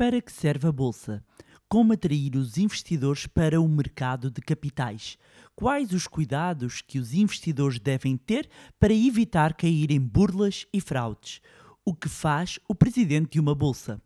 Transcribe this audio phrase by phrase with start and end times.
[0.00, 1.22] Para que serve a Bolsa?
[1.68, 5.18] Como atrair os investidores para o mercado de capitais?
[5.54, 11.42] Quais os cuidados que os investidores devem ter para evitar cair em burlas e fraudes?
[11.84, 14.00] O que faz o presidente de uma bolsa?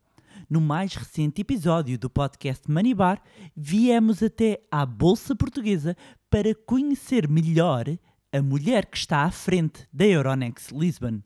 [0.50, 3.22] No mais recente episódio do podcast Manibar,
[3.54, 5.96] viemos até à Bolsa Portuguesa
[6.28, 7.84] para conhecer melhor
[8.32, 11.20] a mulher que está à frente da Euronext Lisbon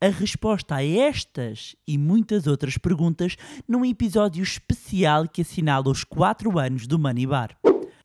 [0.00, 3.36] a resposta a estas e muitas outras perguntas
[3.68, 7.54] num episódio especial que assinala os 4 anos do Money Bar.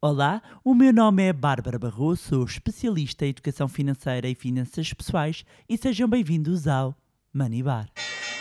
[0.01, 5.45] Olá, o meu nome é Bárbara Barroso, sou especialista em educação financeira e finanças pessoais
[5.69, 6.93] e sejam bem-vindos ao
[7.33, 7.87] Money Bar.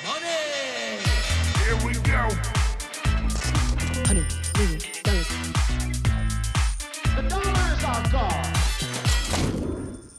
[0.05, 0.25] Money!
[1.63, 2.27] Here we go.
[4.11, 4.27] Honey,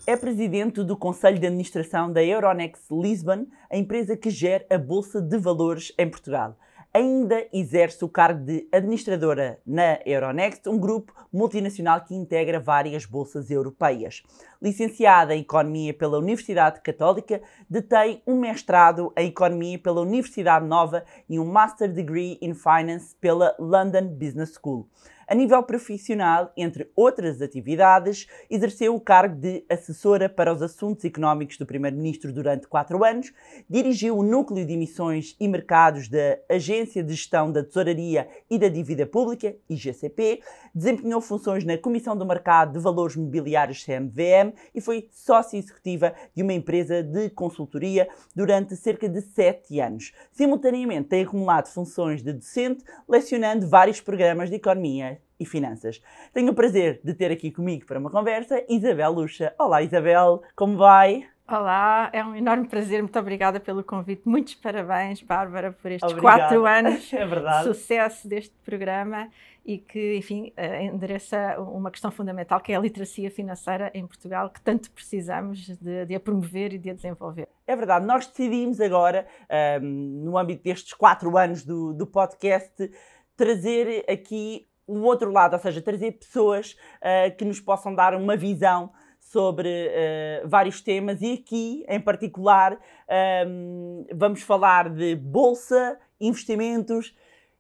[0.08, 5.20] É presidente do Conselho de Administração da Euronext Lisbon, a empresa que gera a Bolsa
[5.20, 6.56] de Valores em Portugal.
[6.94, 13.50] Ainda exerce o cargo de administradora na Euronext, um grupo multinacional que integra várias bolsas
[13.50, 14.22] europeias.
[14.62, 21.40] Licenciada em Economia pela Universidade Católica, detém um mestrado em Economia pela Universidade Nova e
[21.40, 24.88] um Master Degree in Finance pela London Business School.
[25.28, 31.58] A nível profissional, entre outras atividades, exerceu o cargo de assessora para os assuntos económicos
[31.58, 33.34] do Primeiro-Ministro durante quatro anos,
[33.68, 38.68] dirigiu o Núcleo de Emissões e Mercados da Agência de Gestão da Tesouraria e da
[38.68, 40.42] Dívida Pública, IGCP,
[40.76, 46.44] desempenhou funções na Comissão do Mercado de Valores Mobiliários CMVM e foi sócia executiva de
[46.44, 50.14] uma empresa de consultoria durante cerca de sete anos.
[50.32, 56.02] Simultaneamente, tem acumulado funções de docente, lecionando vários programas de economia e finanças.
[56.34, 59.54] Tenho o prazer de ter aqui comigo para uma conversa Isabel Lucha.
[59.58, 61.28] Olá Isabel, como vai?
[61.48, 64.24] Olá, é um enorme prazer, muito obrigada pelo convite.
[64.26, 66.40] Muitos parabéns, Bárbara, por estes Obrigado.
[66.40, 69.30] quatro anos é de sucesso deste programa
[69.64, 74.50] e que, enfim, eh, endereça uma questão fundamental que é a literacia financeira em Portugal,
[74.50, 77.48] que tanto precisamos de, de a promover e de a desenvolver.
[77.68, 79.84] É verdade, nós decidimos agora, um, ehm,
[80.24, 82.92] no âmbito destes quatro anos do, do podcast,
[83.38, 88.36] trazer aqui o outro lado, ou seja, trazer pessoas uh, que nos possam dar uma
[88.36, 91.22] visão sobre uh, vários temas.
[91.22, 92.78] E aqui, em particular, um,
[93.10, 97.14] ehm, vamos falar de bolsa, investimentos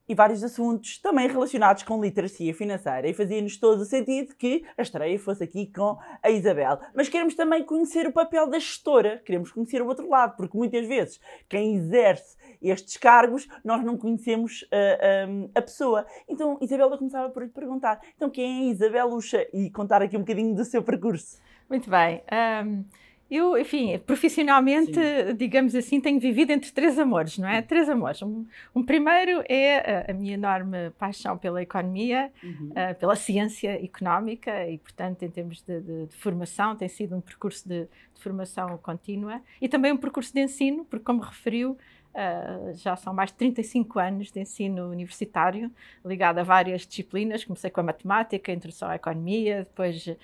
[0.07, 3.07] e vários assuntos também relacionados com literacia financeira.
[3.07, 6.79] E fazia-nos todo o sentido que a estreia fosse aqui com a Isabel.
[6.93, 10.85] Mas queremos também conhecer o papel da gestora, queremos conhecer o outro lado, porque muitas
[10.85, 16.05] vezes quem exerce estes cargos nós não conhecemos uh, eh, um, a pessoa.
[16.27, 19.45] Então, Isabel, eu começava por lhe perguntar: então, quem é Isabel Lucha?
[19.53, 21.39] E contar aqui um bocadinho do seu percurso.
[21.69, 22.23] Muito bem.
[22.65, 23.04] Um...
[23.29, 25.35] Eu, enfim, profissionalmente, Sim.
[25.35, 27.59] digamos assim, tenho vivido entre três amores, não é?
[27.59, 28.21] Três amores.
[28.21, 32.69] Um, um primeiro é a, a, minha enorme paixão pela economia, uhum.
[32.69, 37.21] uh, pela ciência económica e, portanto, em termos de, de, de formação, tem sido um
[37.21, 41.75] percurso de, de, formação contínua e também um percurso de ensino, porque, como referiu,
[42.15, 45.69] Uh, já são mais de 35 anos de ensino universitário,
[46.03, 47.43] ligado a várias disciplinas.
[47.43, 50.15] Comecei com a matemática, a introdução à economia, depois uh,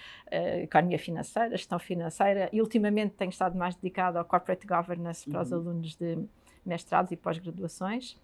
[0.64, 5.44] economia financeira, gestão financeira, e ultimamente tenho estado mais dedicado ao corporate governance para uhum.
[5.44, 6.18] os alunos de
[6.66, 8.18] mestrados e pós-graduações.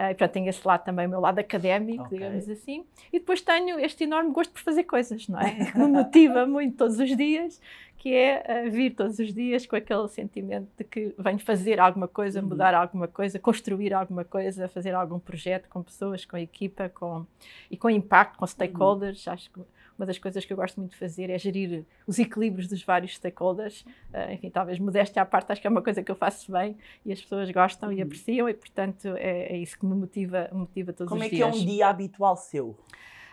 [0.00, 2.18] Uh, e, portanto, tenho esse lado também, o meu lado académico, okay.
[2.18, 2.86] digamos assim.
[3.12, 5.50] E depois tenho este enorme gosto por fazer coisas, não é?
[5.72, 7.60] Que me motiva muito todos os dias
[7.98, 12.08] que é uh, vir todos os dias com aquele sentimento de que venho fazer alguma
[12.08, 12.48] coisa, uhum.
[12.48, 17.26] mudar alguma coisa, construir alguma coisa, fazer algum projeto com pessoas, com equipa com,
[17.70, 19.26] e com impacto, com stakeholders.
[19.26, 19.32] Uhum.
[19.34, 19.60] Acho que
[20.00, 23.16] uma das coisas que eu gosto muito de fazer é gerir os equilíbrios dos vários
[23.16, 23.82] stakeholders.
[24.14, 26.74] Uh, enfim, talvez modéstia à parte, acho que é uma coisa que eu faço bem
[27.04, 27.96] e as pessoas gostam uhum.
[27.96, 31.42] e apreciam e, portanto, é, é, isso que me motiva, motiva todos Como os dias.
[31.42, 32.78] Como é que é um dia habitual seu?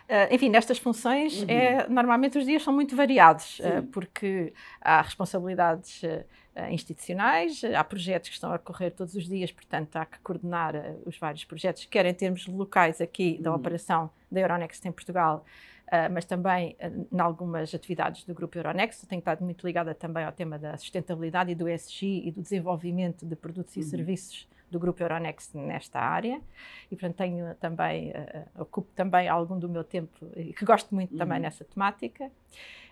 [0.08, 1.50] Uh, enfim, nestas funções, uhum.
[1.50, 6.24] é, normalmente os dias são muito variados, uh, porque há responsabilidades uh,
[6.70, 10.74] institucionais, há projetos que estão a correr todos os dias, portanto, há que coordenar
[11.04, 13.56] os vários projetos, quer em termos locais aqui da uhum.
[13.56, 15.44] operação da Euronext em Portugal,
[16.12, 16.76] mas também
[17.10, 19.06] em algumas atividades do grupo Euronext.
[19.06, 23.24] tenho estado muito ligada também ao tema da sustentabilidade e do ESG e do desenvolvimento
[23.24, 23.86] de produtos e uhum.
[23.86, 26.40] serviços do grupo Euronext nesta área
[26.90, 31.12] e portanto tenho também uh, ocupo também algum do meu tempo e que gosto muito
[31.12, 31.18] uhum.
[31.18, 32.30] também nessa temática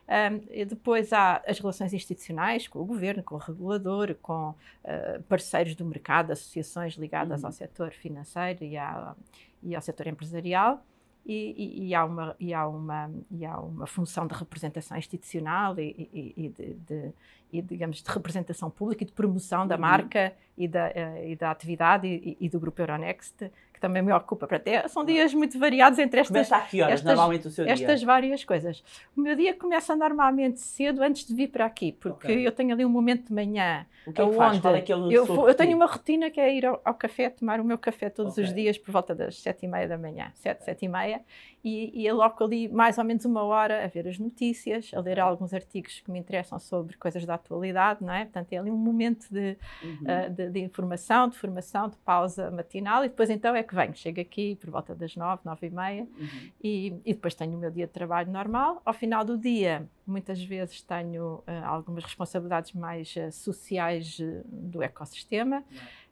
[0.08, 5.74] um, depois há as relações institucionais com o governo, com o regulador, com uh, parceiros
[5.74, 7.48] do mercado, associações ligadas uhum.
[7.48, 9.16] ao setor financeiro e, à,
[9.62, 10.80] e ao setor empresarial
[11.26, 15.76] e, e, e, há uma, e, há uma, e há uma função de representação institucional
[15.76, 17.12] e, e de, de,
[17.52, 19.80] e, digamos, de representação pública e de promoção da uhum.
[19.80, 24.46] marca e da, uh, e da atividade e, do grupo Euronext, que também me ocupa.
[24.46, 26.48] Portanto, é, são dias muito variados entre estas.
[26.48, 28.06] Começa a que horas, estas, normalmente, o seu estas dia?
[28.06, 28.82] várias coisas.
[29.14, 32.46] O meu dia começa normalmente cedo, antes de vir para aqui, porque Ok.
[32.46, 33.84] eu tenho ali um momento de manhã.
[34.06, 34.64] O que é que faz?
[34.64, 37.28] é que é o eu, eu tenho uma rotina que é ir ao, ao café,
[37.28, 38.44] tomar o meu café todos Ok.
[38.44, 41.20] os dias por volta das sete e meia da manhã, sete, sete e meia,
[41.62, 45.20] e, e aloco ali mais ou menos uma hora a ver as notícias, a ler
[45.20, 48.24] alguns artigos que me interessam sobre coisas da atualidade, não é?
[48.24, 49.98] Portanto, é ali um momento de, Uhum.
[50.06, 53.94] ah, de, de informação, de formação, de pausa matinal, e depois então é que venho.
[53.94, 56.50] Chego aqui por volta das nove, nove e meia, Uhum.
[56.62, 58.80] e, e depois tenho o meu dia de trabalho normal.
[58.84, 64.82] Ao final do dia, muitas vezes tenho ah, algumas responsabilidades mais ah, sociais ah, do
[64.82, 65.62] ecossistema.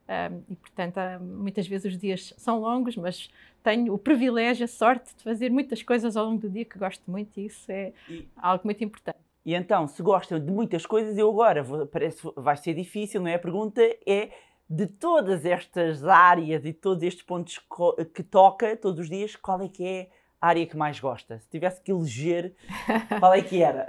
[0.06, 3.30] Ah, e, portanto, muitas vezes os dias são longos, mas
[3.62, 7.10] tenho o privilégio, a sorte de fazer muitas coisas ao longo do dia que gosto
[7.10, 9.16] muito, e isso é E- algo muito importante.
[9.46, 13.28] E então, se gostam de muitas coisas, eu agora, vou- parece vai ser difícil, não
[13.28, 13.34] é?
[13.34, 14.30] A pergunta é,
[14.68, 17.60] de todas estas áreas e todos estes pontos
[18.14, 21.38] que toca todos os dias, qual é que é a área que mais gosta?
[21.38, 22.54] Se tivesse que eleger,
[23.18, 23.86] qual é que era?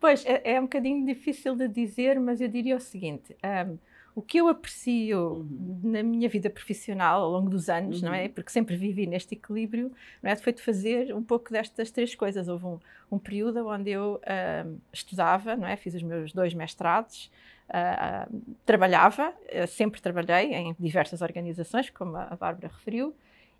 [0.00, 3.76] Pois, é, é um bocadinho difícil de dizer, mas eu diria o seguinte: ahm,
[4.14, 5.80] o que eu aprecio Uhum.
[5.82, 8.24] na minha vida profissional ao longo dos anos, não é?
[8.24, 8.28] Uhum.
[8.30, 9.90] Porque sempre vivi neste equilíbrio,
[10.22, 10.36] não é?
[10.36, 12.46] Foi de fazer um pouco destas três coisas.
[12.48, 12.78] Houve um,
[13.10, 15.76] um período onde eu ahm, estudava, não é?
[15.76, 17.30] Fiz os meus dois mestrados,
[17.68, 18.28] ah,
[18.66, 19.32] trabalhava,
[19.68, 23.14] sempre trabalhei em diversas organizações, como a a Bárbara referiu.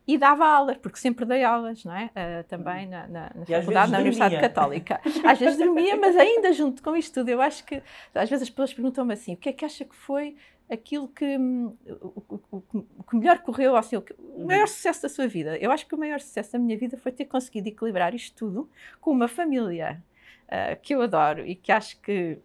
[0.06, 2.10] E dava aulas, porque sempre dei aulas, não é?
[2.14, 4.40] Ah, também na, na, na às faculdade, na Universidade.
[4.40, 5.00] Católica.
[5.24, 7.82] Às vezes dormia, mas ainda junto com isto tudo, eu acho que
[8.14, 10.36] às vezes as pessoas perguntam-me assim: o que é que acha que foi
[10.70, 15.08] aquilo que hum, o, o- o- que melhor correu, assim, o, o maior sucesso da
[15.08, 15.56] sua vida?
[15.58, 18.70] Eu acho que o maior sucesso da minha vida foi ter conseguido equilibrar isto tudo
[19.00, 20.02] com uma família.
[20.48, 22.38] ah, que eu adoro e que acho que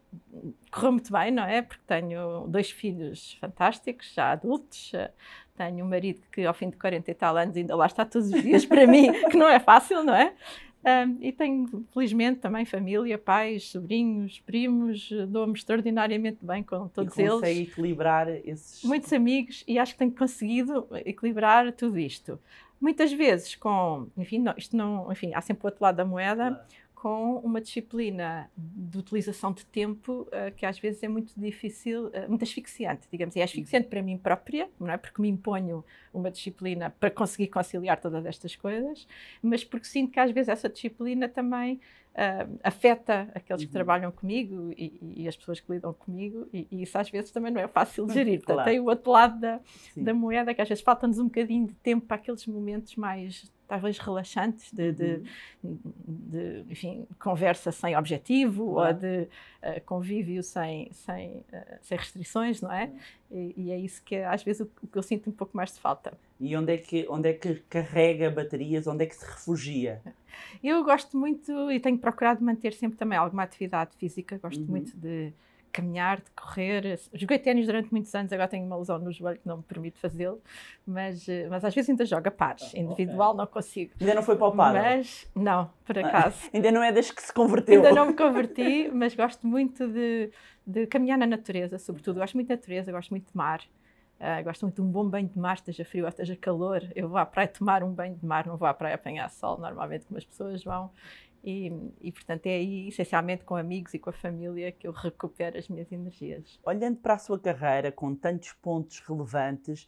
[0.72, 1.62] correu muito bem, não é?
[1.62, 5.12] Porque tenho dois filhos fantásticos, já adultos, ah,
[5.60, 8.32] tenho um marido que ao fim de 40 e tal anos ainda lá está todos
[8.32, 10.34] os dias para mim, que não é fácil, não é?
[10.82, 17.24] Um, e tenho, felizmente, também família, pais, sobrinhos, primos, dou-me extraordinariamente bem com todos e
[17.24, 17.70] eles.
[17.70, 18.82] equilibrar esses...
[18.86, 22.40] Muitos amigos e acho que tenho conseguido equilibrar tudo isto.
[22.80, 26.66] Muitas vezes com, enfim, não, isto não, enfim, há sempre o outro lado da moeda.
[27.02, 32.28] Com uma disciplina de utilização de tempo eh, que às vezes é muito difícil, eh,
[32.28, 33.38] muito asfixiante, digamos.
[33.38, 34.98] E é asfixiante para mim própria, não é?
[34.98, 39.08] Porque me imponho uma disciplina para conseguir conciliar todas estas coisas,
[39.42, 41.80] mas porque sinto que às vezes essa disciplina também
[42.16, 43.74] eh, afeta aqueles que Uhum.
[43.74, 47.50] trabalham comigo e, e as pessoas que lidam comigo, e, e isso às vezes também
[47.50, 48.40] não é fácil de gerir.
[48.40, 48.70] Portanto, Claro.
[48.72, 49.62] tem o outro lado da,
[49.96, 53.98] da moeda, que às vezes falta-nos um bocadinho de tempo para aqueles momentos mais, talvez,
[54.00, 55.24] relaxantes, de, de,
[55.64, 55.80] Uhum.
[56.08, 58.96] de, enfim, conversa sem objetivo Claro.
[58.96, 59.28] ou de
[59.62, 62.92] eh, convívio sem, sem, eh, sem restrições, não é?
[63.32, 65.72] E, e é isso que às vezes o, o que eu sinto um pouco mais
[65.74, 66.18] de falta.
[66.40, 68.88] E onde é, que, onde é que carrega baterias?
[68.88, 70.02] Onde é que se refugia?
[70.64, 74.68] Eu gosto muito e tenho procurado manter sempre também alguma atividade física, gosto Uhum.
[74.68, 75.32] muito de
[75.72, 77.00] caminhar, de correr.
[77.14, 80.00] Joguei ténis durante muitos anos, agora tenho uma lesão no joelho que não me permite
[80.00, 80.42] fazê-lo,
[80.86, 82.72] mas, eh, mas às vezes ainda jogo a pares.
[82.76, 82.80] Ah.
[82.80, 83.94] Individual não consigo.
[84.00, 84.78] Ainda não foi palpado?
[84.78, 86.50] Mas, não, por acaso.
[86.54, 87.76] Ainda não é das que se converteu?
[87.76, 90.32] Ainda não me converti, mas gosto muito de,
[90.66, 92.20] de caminhar na natureza, sobretudo.
[92.20, 93.62] Gosto muito de natureza, gosto muito de mar.
[94.20, 96.84] Ah, gosto muito de um bom banho de mar, esteja frio ou esteja calor.
[96.94, 99.58] Eu vou à praia tomar um banho de mar, não vou à praia apanhar sol,
[99.58, 100.92] normalmente, como as pessoas vão.
[101.44, 105.58] E, e, portanto, é aí, essencialmente, com amigos e com a família, que eu recupero
[105.58, 106.60] as minhas energias.
[106.66, 109.88] Olhando para a sua carreira, com tantos pontos relevantes,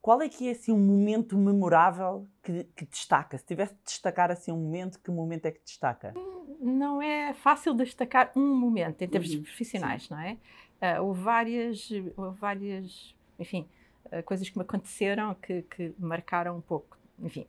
[0.00, 3.36] qual é que é assim, um momento memorável que, que destaca?
[3.36, 6.14] Se tivesse de destacar assim, um momento, que momento é que destaca?
[6.60, 10.38] Não é fácil destacar um momento em termos Uhum, profissionais, não é?
[10.80, 13.68] Ah, houve várias, houve várias, enfim,
[14.10, 16.96] ah, coisas que me aconteceram que, que marcaram um pouco.
[17.20, 17.46] Enfim,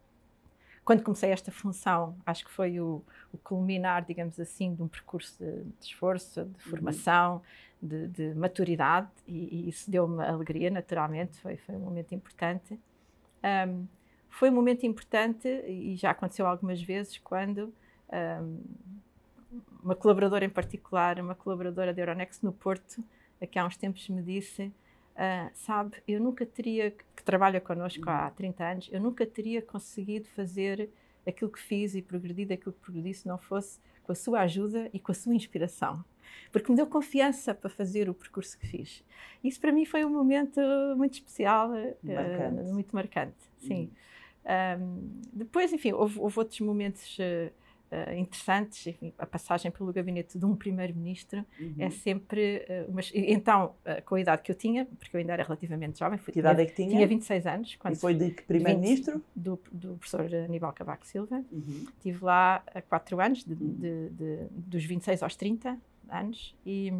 [0.89, 5.37] quando comecei esta função, acho que foi o, o culminar, digamos assim, de um percurso
[5.37, 7.43] de, de esforço, de formação,
[7.79, 12.79] de, de maturidade, e, e isso deu-me alegria, naturalmente, foi, foi um momento importante.
[13.43, 13.85] Ahm,
[14.31, 17.71] foi um momento importante, e já aconteceu algumas vezes, quando
[18.11, 18.57] ahm,
[19.83, 23.03] uma colaboradora em particular, uma colaboradora da Euronext no Porto,
[23.51, 24.73] que há uns tempos me disse,
[25.21, 30.29] ah, sabe, eu nunca teria, que trabalha connosco há 30 anos, eu nunca teria conseguido
[30.29, 30.89] fazer
[31.27, 34.89] aquilo que fiz e progredir aquilo que progredi se não fosse com a sua ajuda
[34.93, 36.05] e com a sua inspiração.
[36.53, 39.03] Porque me deu confiança para fazer o percurso que fiz.
[39.43, 40.61] Isso para mim foi um momento
[40.95, 42.71] muito especial, ah, Marcante.
[42.71, 43.91] muito marcante, sim.
[44.45, 47.51] Um, depois, enfim, houve, houve outros momentos uh,
[47.91, 48.87] uh, interessantes.
[48.87, 51.75] Enfim, a passagem pelo gabinete de um primeiro-ministro uhum.
[51.79, 52.65] é sempre.
[52.87, 53.01] Uh, uma...
[53.13, 56.33] Então, uh, com a idade que eu tinha, porque eu ainda era relativamente jovem, fui,
[56.33, 56.89] que idade é que tinha?
[56.89, 57.75] Tinha 26 anos.
[57.75, 59.23] Quando e foi de que primeiro-ministro?
[59.35, 61.43] Do, do professor Aníbal Cavaco Silva.
[61.51, 61.85] Uhum.
[61.97, 63.73] Estive lá há 4 anos, de, uhum.
[63.73, 65.77] de, de, dos 26 aos 30
[66.09, 66.55] anos.
[66.65, 66.93] E,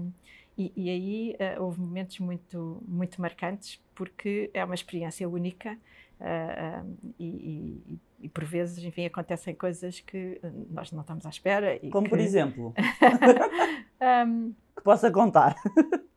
[0.58, 5.78] e, e aí houve momentos muito, muito marcantes, porque é uma experiência única.
[6.20, 11.30] Uh, uh, e, e, e, por vezes, enfim, acontecem coisas que nós não estamos à
[11.30, 11.80] espera.
[11.92, 12.10] Como que...
[12.10, 12.74] por exemplo?
[14.28, 15.56] um, que possa contar.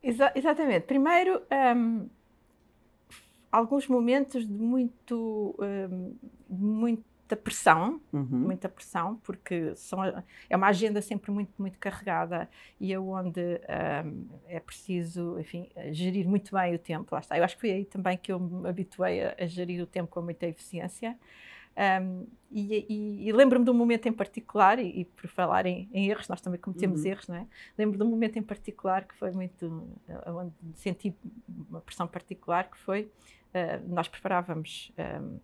[0.02, 0.86] Exa exatamente.
[0.86, 1.40] Primeiro,
[1.76, 2.08] um,
[3.52, 6.16] alguns momentos de muito, um,
[6.48, 8.26] muito muita pressão, uhum.
[8.30, 10.04] muita pressão, porque são,
[10.48, 12.48] é uma agenda sempre muito, muito carregada
[12.78, 13.40] e é onde
[14.04, 17.14] um, é preciso, enfim, gerir muito bem o tempo.
[17.14, 17.38] Lá está.
[17.38, 20.10] Eu acho que foi aí também que eu me habituei a, a gerir o tempo
[20.10, 21.18] com muita eficiência.
[21.74, 25.88] Um, e, e, e lembro-me de um momento em particular, e, e por falar em,
[25.90, 27.10] em, erros, nós também cometemos uhum.
[27.10, 27.46] erros, não é?
[27.78, 29.88] Lembro de um momento em particular que foi muito,
[30.26, 31.16] onde senti
[31.48, 33.04] uma pressão particular, que foi,
[33.54, 35.38] uh, nós preparávamos um,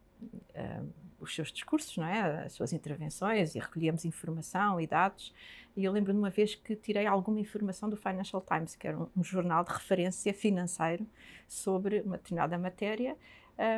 [1.20, 2.44] os seus discursos, não é?
[2.44, 5.34] as suas intervenções e recolhíamos informação e dados.
[5.76, 8.98] E eu lembro de uma vez que tirei alguma informação do Financial Times, que era
[8.98, 11.06] um, um jornal de referência financeiro
[11.46, 13.16] sobre uma determinada matéria.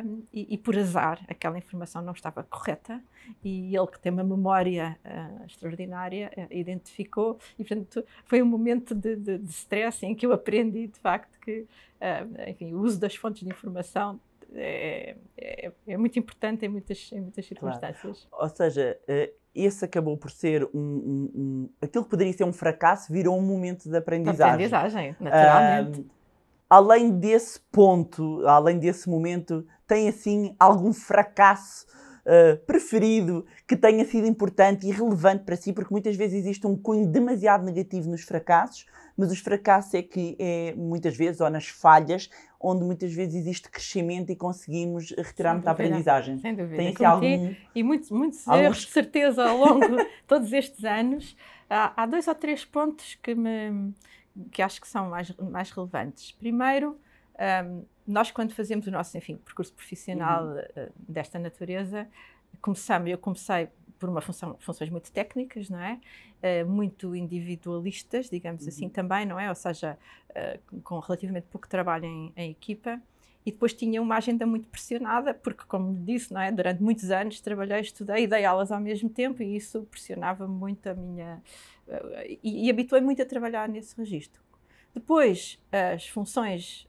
[0.05, 3.03] Um, e, e, por azar aquela informação não estava correta
[3.43, 8.93] e ele que tem uma memória uh, extraordinária uh, identificou e portanto foi um momento
[8.93, 12.99] de, de, de stress em que eu aprendi de facto que uh, enfim, o uso
[12.99, 14.19] das fontes de informação
[14.53, 18.27] é, é, é, muito importante em muitas, em muitas circunstâncias.
[18.29, 18.43] Claro.
[18.43, 22.53] Ou seja, eh, esse acabou por ser um, um, um, Aquilo que poderia ser um
[22.53, 24.65] fracasso virou um momento de aprendizagem.
[24.65, 26.05] Aprendizagem, naturalmente.
[26.69, 31.85] além desse ponto, além desse momento, tem assim algum fracasso
[32.25, 35.73] uh, preferido que tenha sido importante e relevante para si?
[35.73, 38.85] Porque muitas vezes existe um cunho demasiado negativo nos fracassos,
[39.21, 42.27] mas os fracassos é que é muitas vezes, ou nas falhas,
[42.59, 46.39] onde muitas vezes existe crescimento e conseguimos retirar muita aprendizagem.
[46.39, 46.77] Sem dúvida.
[46.77, 48.65] Tem aqui algum, e muitos, muitos alguns...
[48.65, 51.37] erros, de certeza, ao longo de todos estes anos.
[51.69, 53.93] Há, há, dois ou três pontos que, me,
[54.49, 56.31] que acho que são mais, mais relevantes.
[56.31, 56.97] Primeiro,
[57.63, 60.57] um, nós quando fazemos o nosso, enfim, percurso profissional uhum.
[60.57, 62.07] uh, desta natureza,
[62.59, 63.69] começamos, eu comecei
[64.01, 65.99] por uma função, funções muito técnicas, não é?
[66.41, 68.87] Uh, muito individualistas, digamos assim, uhum.
[68.87, 69.47] assim também, não é?
[69.47, 69.95] Ou seja,
[70.31, 72.99] uh, com relativamente pouco trabalho em, em, equipa.
[73.45, 76.51] E depois tinha uma agenda muito pressionada, porque, como disse, não é?
[76.51, 80.87] Durante muitos anos trabalhei, estudei e dei aulas ao mesmo tempo, e isso pressionava muito
[80.87, 81.39] a minha.
[81.87, 84.41] Uh, e, e habituei muito a trabalhar nesse registro.
[84.95, 86.85] Depois, as funções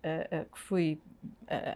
[0.50, 0.98] que fui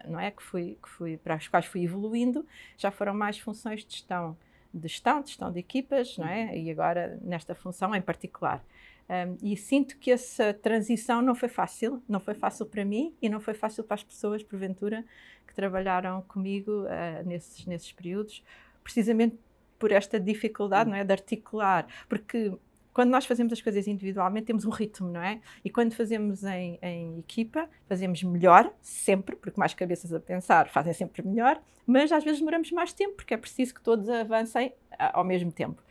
[0.09, 2.45] não é que fui, que fui para as quais fui evoluindo
[2.77, 4.37] já foram mais funções de gestão
[4.79, 6.57] de gestão, de gestão de equipas, não é?
[6.57, 8.63] E agora nesta função em particular.
[9.09, 13.29] Um, e sinto que essa transição não foi fácil, não foi fácil para mim e
[13.29, 15.05] não foi fácil para as pessoas, porventura,
[15.47, 18.43] que trabalharam comigo uh, nesses, nesses períodos,
[18.83, 19.39] precisamente
[19.79, 22.53] por esta dificuldade, não é, de articular, porque
[22.97, 25.39] quando nós fazemos as coisas individualmente, temos um ritmo, não é?
[25.63, 30.95] E quando fazemos em, em, equipa, fazemos melhor, sempre, porque mais cabeças a pensar fazem
[30.95, 35.23] sempre melhor, mas às vezes demoramos mais tempo, porque é preciso que todos avancem ao
[35.25, 35.83] mesmo tempo.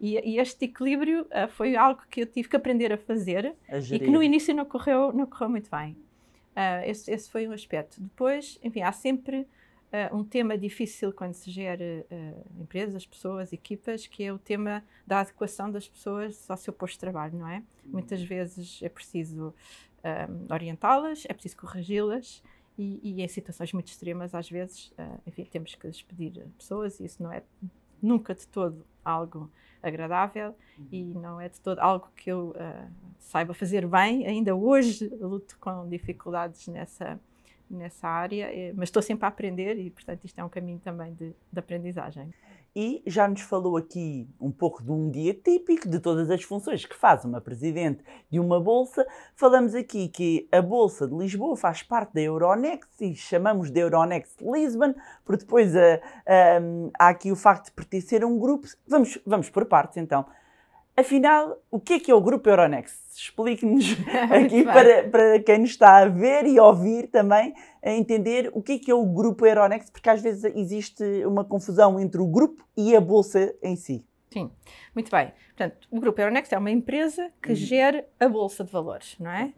[0.00, 3.76] E, e este equilíbrio uh, foi algo que eu tive que aprender a fazer a
[3.76, 5.92] e que no início não correu, não correu muito bem.
[6.56, 8.00] Uh, esse, esse foi um aspecto.
[8.00, 9.46] Depois, enfim, há sempre
[9.94, 14.82] uh, um tema difícil quando se gera uh, empresas, pessoas, equipas, que é o tema
[15.06, 17.58] da adequação das pessoas ao seu posto de trabalho, não é?
[17.58, 17.92] Uhum.
[17.92, 22.42] Muitas vezes é preciso uh, orientá-las, é preciso corrigi-las
[22.76, 24.92] e, e, em situações muito extremas, às vezes,
[25.24, 27.40] enfim, temos que despedir pessoas e isso não é
[28.02, 29.48] nunca de todo algo
[29.80, 30.88] agradável uhum.
[30.90, 32.52] e não é de todo algo que eu
[33.20, 34.26] saiba fazer bem.
[34.26, 37.20] Ainda hoje luto com dificuldades nessa
[37.70, 41.14] nessa área, eh, mas estou sempre a aprender e, portanto, isto é um caminho também
[41.14, 42.32] de, de aprendizagem.
[42.76, 46.84] E já nos falou aqui um pouco de um dia típico, de todas as funções
[46.84, 49.06] que faz uma presidente de uma bolsa.
[49.36, 54.40] Falamos aqui que a Bolsa de Lisboa faz parte da Euronext e chamamos de Euronext
[54.40, 54.92] Lisbon,
[55.24, 56.60] porque depois a, a,
[56.98, 58.66] há aqui o facto de pertencer a um grupo.
[58.88, 60.26] Vamos, vamos por partes então.
[60.96, 63.03] Afinal, o que é que é o Grupo Euronext?
[63.16, 63.96] Explique-nos
[64.30, 68.72] aqui para, para quem nos está a ver e ouvir também, a entender o que
[68.72, 72.66] é que é o Grupo Euronext, porque às vezes existe uma confusão entre o grupo
[72.76, 74.04] e a bolsa em si.
[74.32, 74.50] Sim,
[74.92, 75.32] muito bem.
[75.56, 77.54] Portanto, o Grupo Euronext é uma empresa que uhum.
[77.54, 79.52] gera a Bolsa de Valores, não é?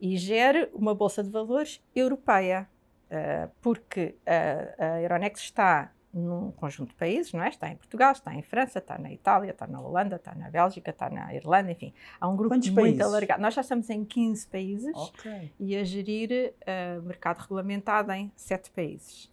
[0.00, 2.66] E gera uma Bolsa de Valores europeia,
[3.10, 7.48] uh, porque a, a Euronext está num conjunto de países, não é?
[7.48, 10.90] Está em Portugal, está em França, está na Itália, está na Holanda, está na Bélgica,
[10.90, 11.92] está na Irlanda, enfim.
[12.20, 13.00] Há um grupo Quantos muito países?
[13.00, 13.40] alargado.
[13.42, 15.52] Nós já estamos em 15 países Ok.
[15.58, 19.30] e a gerir uh, mercado regulamentado em 7 países.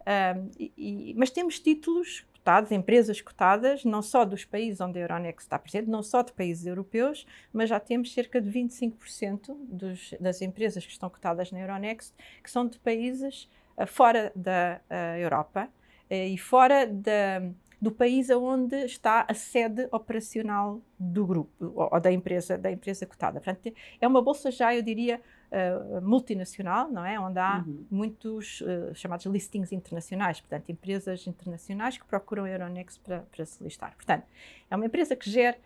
[0.00, 5.42] Um, e- mas temos títulos cotados, empresas cotadas, não só dos países onde a Euronext
[5.46, 10.40] está presente, não só de países europeus, mas já temos cerca de 25% dos, das
[10.40, 15.68] empresas que estão cotadas na Euronext que são de países uh, fora da uh, Europa
[16.10, 17.42] e fora da,
[17.80, 23.06] do país onde está a sede operacional do grupo ou, ou da empresa da empresa
[23.06, 23.40] cotada.
[23.40, 27.18] Portanto, é uma bolsa já, eu diria, uh, multinacional, não é?
[27.18, 27.86] Onde há Uhum.
[27.90, 33.62] muitos uh, chamados listings internacionais, portanto, empresas internacionais que procuram a Euronext para, para se
[33.62, 33.94] listar.
[33.96, 34.24] Portanto,
[34.70, 35.56] é uma empresa que gera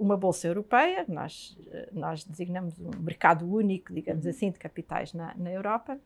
[0.00, 4.30] uma bolsa europeia, nós, uh, nós designamos um mercado único, digamos Uhum.
[4.30, 5.98] assim, de capitais na, na Europa.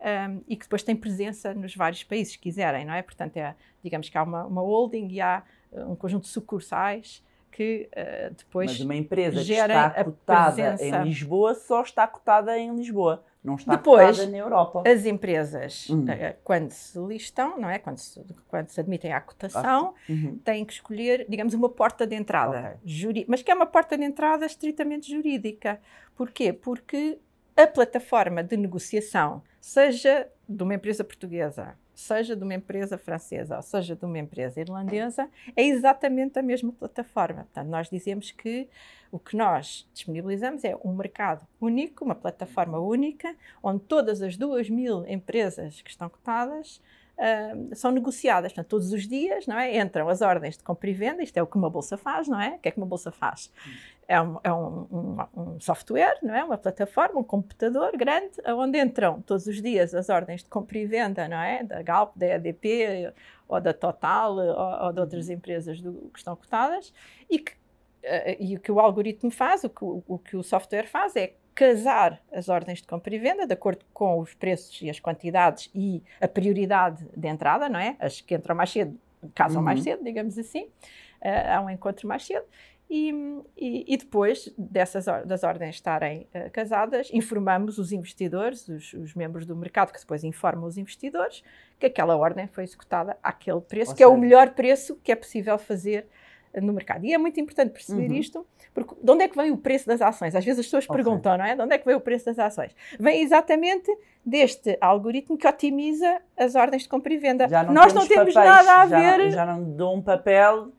[0.00, 3.00] um, e que depois tem presença nos vários países que quiserem, não é?
[3.02, 7.22] Portanto, é, digamos que há uma, uma holding e há uh, um conjunto de sucursais
[7.50, 10.98] que uh, depois Mas uma empresa que está cotada presença.
[10.98, 14.82] em Lisboa só está cotada em Lisboa, não está Depois, na Europa.
[14.88, 16.06] as empresas, Hum.
[16.08, 17.78] eh, quando se listam, não é?
[17.78, 20.38] Quando se, quando se admitem à cotação, Uhum.
[20.42, 22.78] têm que escolher, digamos, uma porta de entrada, Ok.
[22.84, 25.78] juri- mas que é uma porta de entrada estritamente jurídica.
[26.16, 26.52] Porquê?
[26.52, 27.18] Porque
[27.56, 33.62] a plataforma de negociação, seja de uma empresa portuguesa, seja de uma empresa francesa, ou
[33.62, 37.44] seja de uma empresa irlandesa, é exatamente a mesma plataforma.
[37.44, 38.68] Portanto, nós dizemos que
[39.12, 44.68] o que nós disponibilizamos é um mercado único, uma plataforma única, onde todas as duas
[44.68, 46.80] mil empresas que estão cotadas
[47.16, 48.52] ah, são negociadas.
[48.52, 49.78] Portanto, todos os dias não é?
[49.78, 52.40] entram as ordens de compra e venda, isto é o que uma bolsa faz, não
[52.40, 52.56] é?
[52.56, 53.52] O que é que uma bolsa faz?
[54.06, 56.44] É um, é um- um- um software, não é?
[56.44, 60.84] Uma plataforma, um computador grande, onde entram todos os dias as ordens de compra e
[60.86, 61.62] venda, não é?
[61.62, 63.12] Da Galp, da EDP,
[63.48, 66.92] ou da Total, ou, ou de outras empresas do- que estão cotadas,
[67.30, 67.52] e, que,
[68.02, 71.16] eh, e o que o algoritmo faz, o que o, o que o software faz
[71.16, 74.98] é casar as ordens de compra e venda de acordo com os preços e as
[75.00, 77.96] quantidades e a prioridade de entrada, não é?
[78.00, 78.98] As que entram mais cedo
[79.34, 79.84] casam mais Uhum.
[79.84, 80.68] cedo, digamos assim,
[81.22, 82.44] eh, há um encontro mais cedo.
[82.96, 83.10] E,
[83.56, 89.44] e- e depois dessas das ordens estarem eh, casadas, informamos os investidores, os, os membros
[89.44, 91.42] do mercado, que depois informam os investidores,
[91.76, 95.16] que aquela ordem foi executada àquele preço, Ou que é o melhor preço que é
[95.16, 96.06] possível fazer
[96.52, 97.04] eh, no mercado.
[97.04, 98.14] E é muito importante perceber Uhum.
[98.16, 100.32] isto, porque de onde é que vem o preço das ações?
[100.36, 100.94] Às vezes as pessoas Ok.
[100.94, 101.56] perguntam, não é?
[101.56, 102.76] De onde é que vem o preço das ações?
[103.00, 103.90] Vem exatamente
[104.24, 107.48] deste algoritmo que otimiza as ordens de compra e venda.
[107.48, 109.30] Já não Nós não temos papéis, nada a já, ver.
[109.32, 110.70] Já não dou um papel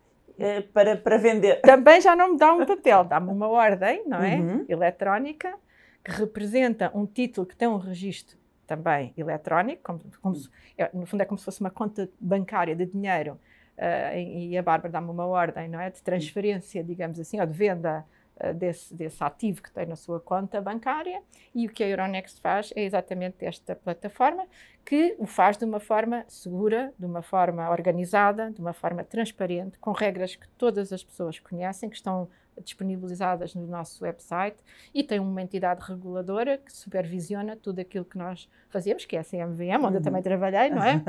[0.73, 1.61] para, para vender.
[1.61, 4.35] também já não me dá um papel, dá-me uma ordem, não é?
[4.37, 4.65] Uhum.
[4.67, 5.53] Eletrónica,
[6.03, 11.05] que representa um título que tem um registro também eletrónico, como, como se- é, no
[11.05, 13.39] fundo é como se fosse uma conta bancária de dinheiro,
[13.77, 15.89] ah, e a Bárbara dá-me uma ordem, não é?
[15.89, 18.05] De transferência, digamos assim, ou de venda
[18.53, 21.21] desse, desse ativo que tem na sua conta bancária,
[21.53, 24.45] e o que a Euronext faz é exatamente esta plataforma,
[24.85, 29.79] que o faz de uma forma segura, de uma forma organizada, de uma forma transparente,
[29.79, 32.27] com regras que todas as pessoas conhecem, que estão
[32.63, 34.57] disponibilizadas no nosso website
[34.93, 39.23] e tem uma entidade reguladora que supervisiona tudo aquilo que nós fazemos, que é a
[39.23, 40.01] CMVM, onde eu Uhum.
[40.01, 41.01] também trabalhei, não é?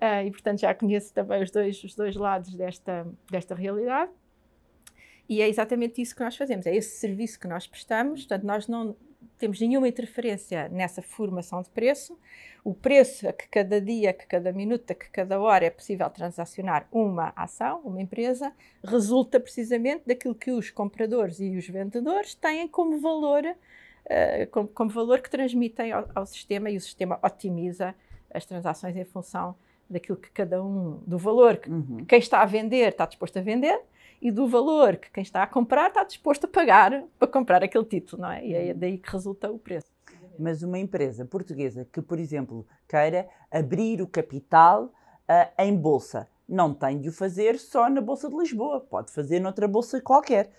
[0.00, 4.10] Ah, e portanto já conheço também os dois, os dois lados desta, desta realidade.
[5.28, 8.66] E é exatamente isso que nós fazemos, é esse serviço que nós prestamos, portanto, nós
[8.66, 8.96] não
[9.38, 12.18] temos nenhuma interferência nessa formação de preço.
[12.64, 15.70] O preço a que cada dia, a que cada minuto, a que cada hora é
[15.70, 18.52] possível transacionar uma ação, uma empresa,
[18.84, 23.44] resulta precisamente daquilo que os compradores e os vendedores têm como valor,
[24.06, 27.94] eh, como, como valor que transmitem ao, ao sistema e o sistema otimiza
[28.34, 29.54] as transações em função
[29.88, 32.04] daquilo que cada um, do valor que Uhum.
[32.04, 33.80] quem está a vender está disposto a vender
[34.20, 37.84] e do valor que quem está a comprar está disposto a pagar para comprar aquele
[37.84, 38.46] título, não é?
[38.46, 39.86] E é daí que resulta o preço.
[40.38, 44.92] Mas uma empresa portuguesa que, por exemplo, queira abrir o capital
[45.26, 49.40] ah, em bolsa, não tem de o fazer só na Bolsa de Lisboa, pode fazer
[49.40, 50.50] noutra bolsa qualquer.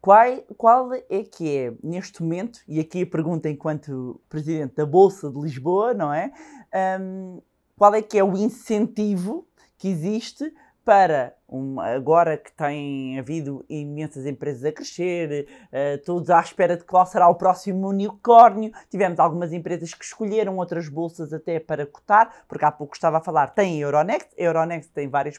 [0.00, 5.30] Qual, qual é que é, neste momento, e aqui a pergunta enquanto Presidente da Bolsa
[5.30, 6.32] de Lisboa, não é?
[6.72, 7.40] Ahm,
[7.76, 10.52] qual é que é o incentivo que existe
[10.88, 16.84] para, um, agora que tem havido imensas empresas a crescer, eh, todos à espera de
[16.84, 18.72] qual será o próximo unicórnio.
[18.88, 23.20] Tivemos algumas empresas que escolheram outras bolsas até para cotar, porque há pouco estava a
[23.20, 25.38] falar, tem a Euronext, a Euronext tem várias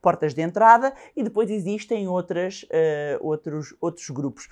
[0.00, 4.48] portas de entrada e depois existem outras, eh, outros, outros grupos.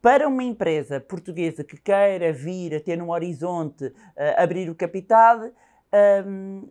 [0.00, 5.40] Para uma empresa portuguesa que queira vir a ter no horizonte eh, abrir o capital,
[6.24, 6.68] hum,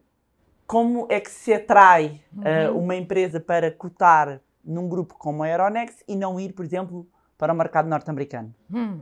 [0.68, 2.44] como é que se atrai uhum.
[2.74, 7.08] uh, uma empresa para cotar num grupo como a Euronext e não ir, por exemplo,
[7.38, 8.54] para o mercado norte-americano?
[8.74, 9.02] Hum.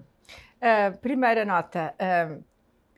[0.63, 1.93] Uh, primeira nota.
[1.99, 2.43] Uh,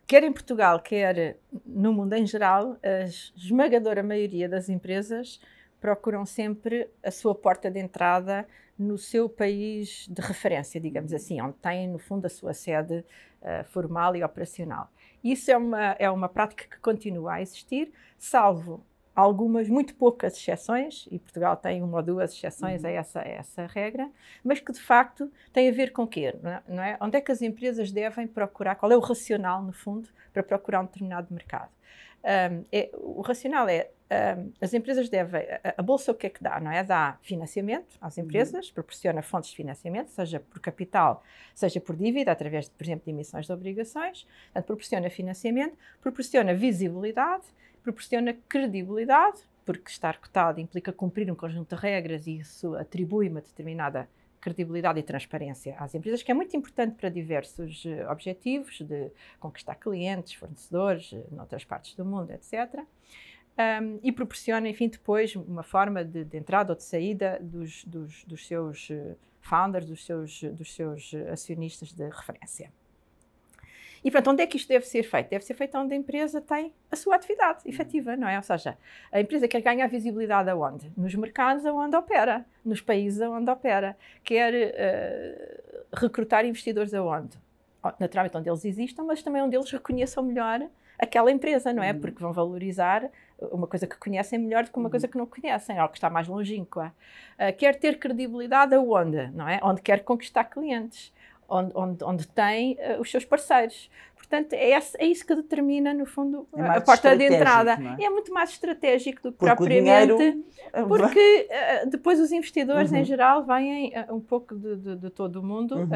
[0.06, 3.04] quer em Portugal, quer no mundo em geral, a
[3.36, 5.40] esmagadora maioria das empresas
[5.80, 8.46] procuram sempre a sua porta de entrada
[8.78, 13.04] no seu país de referência, digamos assim, onde têm, no fundo, a sua sede
[13.40, 14.90] uh, formal e operacional.
[15.32, 18.84] Isso é uma, é uma prática que continua a existir, salvo
[19.14, 22.90] algumas, muito poucas exceções, e Portugal tem uma ou duas exceções uhum.
[22.90, 24.08] a, essa, a essa regra,
[24.44, 26.34] mas que de facto tem a ver com o quê?
[26.68, 26.98] Não é?
[27.00, 30.82] Onde é que as empresas devem procurar, qual é o racional, no fundo, para procurar
[30.82, 31.70] um determinado mercado?
[32.26, 36.30] Um, é, o racional é um, as empresas devem, a, a, bolsa o que é
[36.30, 36.82] que dá, não é?
[36.82, 38.24] Dá financiamento às uhum.
[38.24, 38.74] empresas, uhum.
[38.74, 41.22] proporciona fontes de financiamento, seja por capital,
[41.54, 46.52] seja por dívida, através, de, por exemplo, de emissões de obrigações, portanto, proporciona financiamento, proporciona
[46.52, 47.44] visibilidade,
[47.82, 53.40] proporciona credibilidade, porque estar cotado implica cumprir um conjunto de regras e isso atribui uma
[53.40, 54.08] determinada
[54.46, 59.74] credibilidade e transparência às empresas, que é muito importante para diversos uh, objetivos de conquistar
[59.74, 62.80] clientes, fornecedores, uh, noutras partes do mundo, etc.
[63.58, 68.24] Um, e proporciona, enfim, depois uma forma de, de entrada ou de saída dos, dos,
[68.24, 72.70] dos seus uh, founders, dos seus, dos seus acionistas de referência.
[74.06, 75.30] E pronto, onde é que isto deve ser feito?
[75.30, 78.36] Deve ser feito onde a empresa tem a sua atividade efetiva, não é?
[78.36, 78.78] Ou seja,
[79.10, 80.92] a empresa quer ganhar visibilidade aonde?
[80.96, 83.96] Nos mercados aonde opera, nos países aonde opera.
[84.22, 87.36] Quer uh, recrutar investidores aonde?
[87.98, 90.60] Naturalmente onde eles existam, mas também onde eles reconheçam melhor
[90.96, 91.90] aquela empresa, não é?
[91.90, 91.98] Uhum.
[91.98, 93.10] Porque vão valorizar
[93.50, 94.90] uma coisa que conhecem melhor do que uma uhum.
[94.90, 96.94] coisa que não conhecem, algo que está mais longínqua.
[97.34, 99.58] Uh, quer ter credibilidade aonde, não é?
[99.64, 101.12] Onde quer conquistar clientes
[101.48, 103.90] onde, onde, onde tem uh, os seus parceiros.
[104.16, 107.78] Portanto, é, esse, é, isso que determina, no fundo, é a porta de entrada.
[107.98, 108.04] É?
[108.04, 108.10] é?
[108.10, 110.16] muito mais estratégico do que porque propriamente.
[110.16, 110.44] Dinheiro...
[110.88, 112.98] Porque uh, depois os investidores, uhum.
[112.98, 115.88] em geral, vêm uh, um pouco de, de, de, todo o mundo, uhum.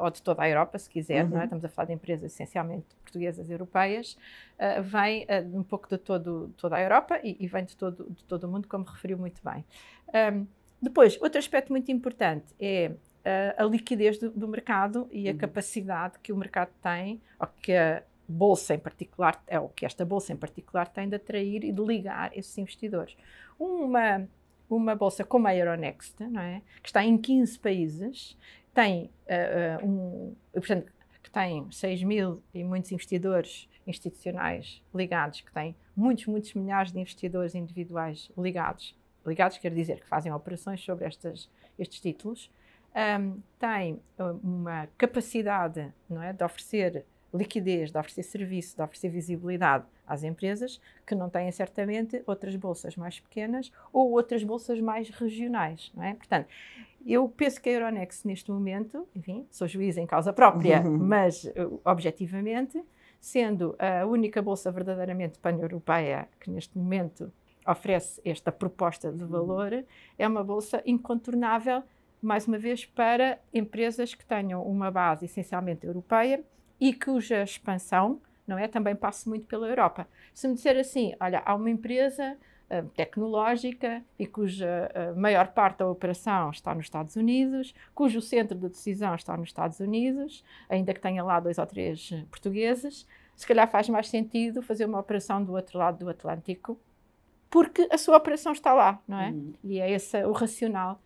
[0.00, 1.32] ou de toda a Europa, se quiser, uhum.
[1.32, 1.38] é?
[1.38, 1.44] Uhum.
[1.44, 4.16] estamos a falar de empresas essencialmente portuguesas e europeias,
[4.84, 8.44] vem um pouco de todo, toda a Europa e, e, vem de todo, de todo
[8.44, 9.64] o mundo, como referiu muito bem.
[10.32, 10.46] Um,
[10.82, 12.90] depois, outro aspecto muito importante é
[13.24, 15.38] a, a liquidez do, do, mercado e a uhum.
[15.38, 20.04] capacidade que o mercado tem, ou que a bolsa em particular, é o que esta
[20.04, 23.16] bolsa em particular tem de atrair e de ligar esses investidores.
[23.58, 24.26] Uma,
[24.68, 26.62] uma bolsa como a Euronext, não é?
[26.82, 28.36] que está em 15 países,
[28.74, 30.90] tem uh, um, portanto,
[31.22, 36.98] que tem 6 mil e muitos investidores institucionais ligados, que tem muitos, muitos milhares de
[36.98, 42.50] investidores individuais ligados, ligados quer dizer que fazem operações sobre estas, estes títulos,
[42.94, 44.00] um, tem
[44.42, 50.80] uma capacidade não é, de oferecer liquidez, de oferecer serviço, de oferecer visibilidade às empresas
[51.06, 56.14] que não têm certamente outras bolsas mais pequenas ou outras bolsas mais regionais, não é?
[56.14, 56.46] Portanto,
[57.06, 61.50] eu penso que a Euronext neste momento, enfim, sou juiz em causa própria, mas
[61.84, 62.84] objetivamente,
[63.18, 67.32] sendo a única bolsa verdadeiramente pan-europeia que neste momento
[67.66, 69.84] oferece esta proposta de valor,
[70.18, 71.82] é uma bolsa incontornável
[72.22, 76.42] mais uma vez, para empresas que tenham uma base essencialmente europeia
[76.80, 80.06] e cuja expansão não é, também passe muito pela Europa.
[80.34, 82.36] Se me disser assim, olha, há uma empresa
[82.70, 88.58] uh, tecnológica e cuja uh, maior parte da operação está nos Estados Unidos, cujo centro
[88.58, 93.06] de decisão está nos Estados Unidos, ainda que tenha lá dois ou três uh, portugueses,
[93.36, 96.78] se calhar faz mais sentido fazer uma operação do outro lado do Atlântico,
[97.50, 99.30] porque a sua operação está lá, não é?
[99.30, 99.52] Uhum.
[99.64, 101.00] E é esse o racional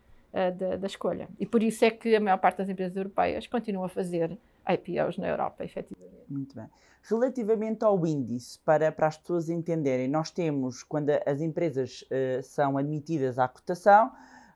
[0.51, 1.29] da, da, escolha.
[1.41, 4.37] E por isso é que a maior parte das empresas europeias continuam a fazer
[4.69, 6.13] IPOs na Europa, efetivamente.
[6.29, 6.67] Muito bem.
[7.03, 12.77] Relativamente ao índice, para, para as pessoas entenderem, nós temos, quando as empresas uh, são
[12.77, 14.13] admitidas à cotação,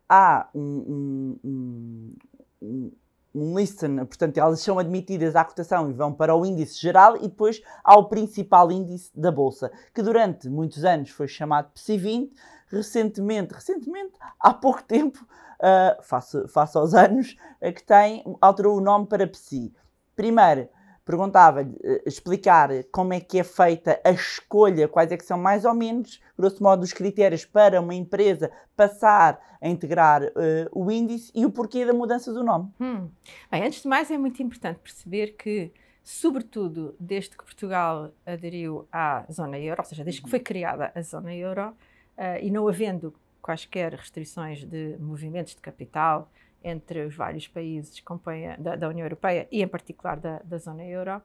[0.08, 2.14] há um, um,
[2.60, 2.92] um,
[3.34, 7.28] um listen, portanto, elas são admitidas à cotação e vão para o índice geral e
[7.28, 12.32] depois há o principal índice da Bolsa, que durante muitos anos foi chamado PSI20,
[12.70, 15.18] recentemente, recentemente, há pouco tempo,
[15.60, 19.72] uh, face, face aos anos, uh, que tem, alterou o nome para PSI.
[20.14, 20.68] Primeiro,
[21.04, 25.64] perguntava-lhe uh, explicar como é que é feita a escolha, quais é que são mais
[25.64, 30.30] ou menos, grosso modo, os critérios para uma empresa passar a integrar uh,
[30.72, 32.72] o índice e o porquê da mudança do nome.
[32.80, 33.10] Hum.
[33.50, 39.26] Bem, antes de mais, é muito importante perceber que, sobretudo desde que Portugal aderiu à
[39.30, 41.74] zona euro, ou seja, desde que foi criada a zona euro,
[42.40, 46.30] e não havendo quaisquer restrições de movimentos de capital
[46.62, 48.02] entre os vários países
[48.58, 51.22] da, da, União Europeia e, em particular, da, da zona euro,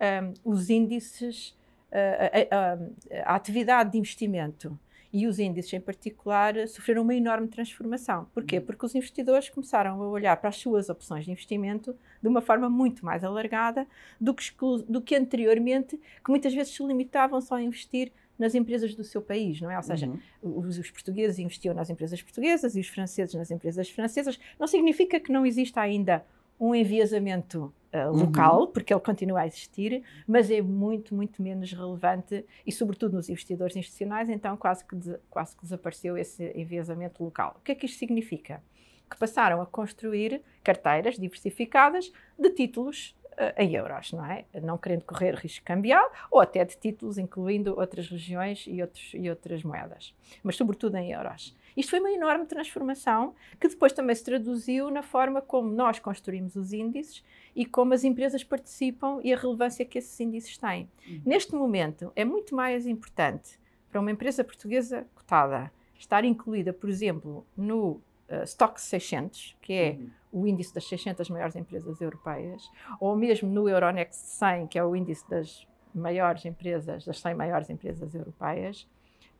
[0.00, 1.54] um, os índices
[1.92, 4.78] a, a, a, atividade de investimento
[5.12, 8.28] e os índices em particular sofreram uma enorme transformação.
[8.32, 8.58] Porquê?
[8.58, 8.64] Uhum.
[8.64, 12.70] Porque os investidores começaram a olhar para as suas opções de investimento de uma forma
[12.70, 13.86] muito mais alargada
[14.20, 14.54] do que,
[14.88, 19.20] do que anteriormente, que muitas vezes se limitavam só a investir nas empresas do seu
[19.20, 19.76] país, não é?
[19.76, 20.58] Ou seja, uhum.
[20.58, 24.40] os, os, portugueses investiam nas empresas portuguesas e os franceses nas empresas francesas.
[24.58, 26.24] Não significa que não exista ainda
[26.58, 28.66] um enviesamento uh, local, uhum.
[28.68, 33.76] porque ele continua a existir, mas é muito, muito menos relevante e, sobretudo, nos investidores
[33.76, 34.96] institucionais, então quase que,
[35.28, 37.56] quase que desapareceu esse enviesamento local.
[37.58, 38.62] O que é que isto significa?
[39.10, 43.14] Que passaram a construir carteiras diversificadas de títulos
[43.56, 44.44] em euros, não é?
[44.62, 49.30] Não querendo correr risco cambial ou até de títulos incluindo outras regiões e, outros, e
[49.30, 51.56] outras moedas, mas sobretudo em euros.
[51.76, 56.56] Isto foi uma enorme transformação que depois também se traduziu na forma como nós construímos
[56.56, 57.24] os índices
[57.54, 60.88] e como as empresas participam e a relevância que esses índices têm.
[61.06, 61.22] Uhum.
[61.24, 63.58] Neste momento, é muito mais importante
[63.90, 69.90] para uma empresa portuguesa cotada estar incluída, por exemplo, no uh, Stock 600, que é
[69.90, 70.42] uhum.
[70.42, 74.94] o índice das 600 maiores empresas europeias, ou mesmo no Euronext 100, que é o
[74.94, 78.88] índice das maiores empresas, das 100 maiores empresas europeias,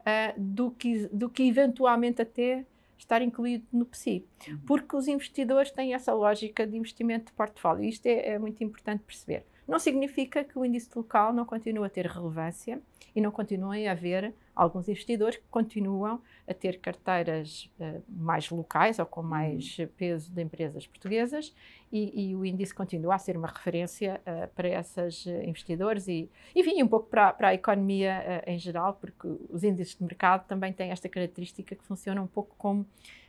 [0.01, 2.65] uh, do, que, do que eventualmente até
[2.99, 4.27] estar incluído no PSI.
[4.47, 4.59] Uhum.
[4.67, 7.85] Porque os investidores têm essa lógica de investimento de portfólio.
[7.85, 9.45] Isto é, é muito importante perceber.
[9.67, 12.81] Não significa que o índice local não continue a ter relevância
[13.15, 18.99] e não continuem a haver alguns investidores que continuam a ter carteiras uh, mais locais
[18.99, 19.89] ou com mais uhum.
[19.97, 21.55] peso de empresas portuguesas
[21.91, 26.29] e, e, o índice continua a ser uma referência uh, para esses uh, investidores e,
[26.55, 30.73] enfim, um pouco para, para a economia em geral, porque os índices de mercado também
[30.75, 32.87] têm esta característica que funcionam um pouco como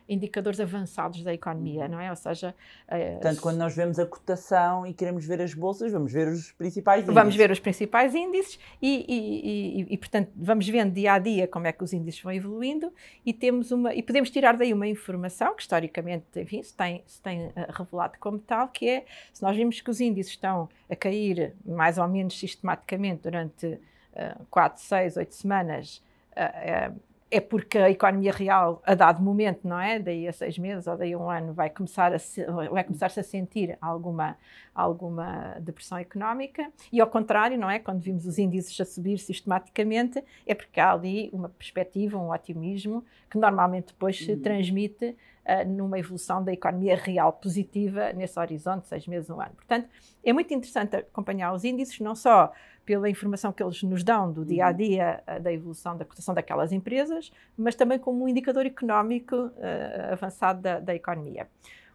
[0.07, 2.09] indicadores avançados da economia, não é?
[2.09, 2.53] Ou seja,
[2.87, 6.51] eh, Portanto, quando nós vemos a cotação e queremos ver as bolsas, vamos ver os
[6.51, 7.15] principais índices.
[7.15, 11.47] Vamos ver os principais índices e, e, e, e, portanto, vamos vendo dia a dia
[11.47, 12.91] como é que os índices vão evoluindo
[13.25, 17.21] e temos uma e podemos tirar daí uma informação que historicamente, enfim, se tem, se
[17.21, 20.95] tem uh, revelado como tal, que é se nós vimos que os índices estão a
[20.95, 26.99] cair mais ou menos sistematicamente durante uh, 4, 6, 8 semanas, uh,
[27.31, 29.97] é porque a economia real, a dado momento, não é?
[29.97, 33.21] Daí a seis meses ou daí a um ano, vai começar a se, vai começar-se
[33.21, 34.37] a sentir alguma,
[34.75, 36.69] alguma depressão económica.
[36.91, 37.79] E ao contrário, não é?
[37.79, 43.05] Quando vimos os índices a subir sistematicamente, é porque há ali uma perspectiva, um otimismo,
[43.29, 44.41] que normalmente depois se uhum.
[44.41, 45.15] transmite
[45.45, 49.53] uh, numa evolução da economia real positiva nesse horizonte, seis meses, um ano.
[49.55, 49.87] Portanto,
[50.21, 52.51] é muito interessante acompanhar os índices, não só
[52.85, 54.77] pela informação que eles nos dão do dia a uhum.
[54.77, 60.11] dia uh, da evolução da cotação daquelas empresas, mas também como um indicador económico uh,
[60.11, 61.47] avançado da, da economia.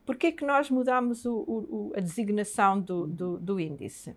[0.05, 4.15] Por que é que nós mudamos o, o, a designação do, do, do índice?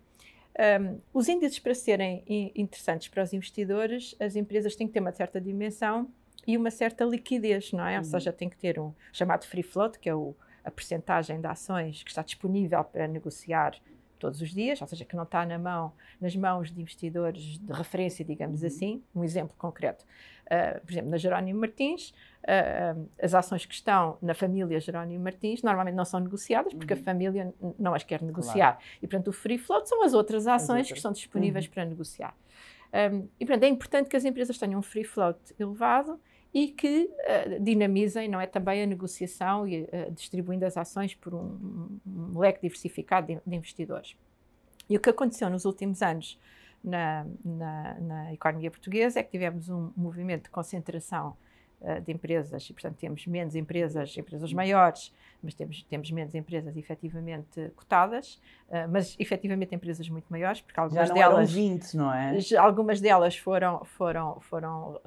[0.60, 2.22] Um, os índices, para serem
[2.54, 6.08] interessantes para os investidores, as empresas têm que ter uma certa dimensão
[6.46, 7.94] e uma certa liquidez, não é?
[7.94, 7.98] Uhum.
[7.98, 11.46] Ou seja, tem que ter um chamado free float, que é o, a percentagem de
[11.46, 13.74] ações que está disponível para negociar
[14.20, 17.72] todos os dias, ou seja, que não está na mão, nas mãos de investidores de
[17.72, 18.66] referência, digamos uhum.
[18.66, 19.02] assim.
[19.14, 20.04] Um exemplo concreto.
[20.46, 22.10] Uh, por exemplo, na Jerónimo Martins,
[22.42, 27.00] uh, as ações que estão na família Jerónimo Martins normalmente não são negociadas porque uhum.
[27.00, 28.74] a família não as quer negociar.
[28.74, 28.78] Claro.
[29.02, 30.92] E, portanto, o free float são as outras ações as outras.
[30.92, 31.72] que são disponíveis uhum.
[31.72, 32.34] para negociar.
[32.92, 36.20] Um, e, portanto, é importante que as empresas tenham um free float elevado
[36.52, 41.32] e que uh, dinamizem não é, também a negociação e uh, distribuindo as ações por
[41.34, 44.16] um, um leque diversificado de, de, investidores.
[44.88, 46.38] E o que aconteceu nos últimos anos
[46.82, 51.36] na, na, na economia portuguesa é que tivemos um movimento de concentração
[51.82, 56.76] uh, de empresas e, portanto, temos menos empresas, empresas maiores, mas temos, temos menos empresas
[56.76, 58.38] efetivamente cotadas,
[58.90, 61.50] mas efetivamente empresas muito maiores, porque algumas Já não delas.
[61.50, 62.38] Eram 20, não é?
[62.58, 65.00] Algumas delas foram, foram, foram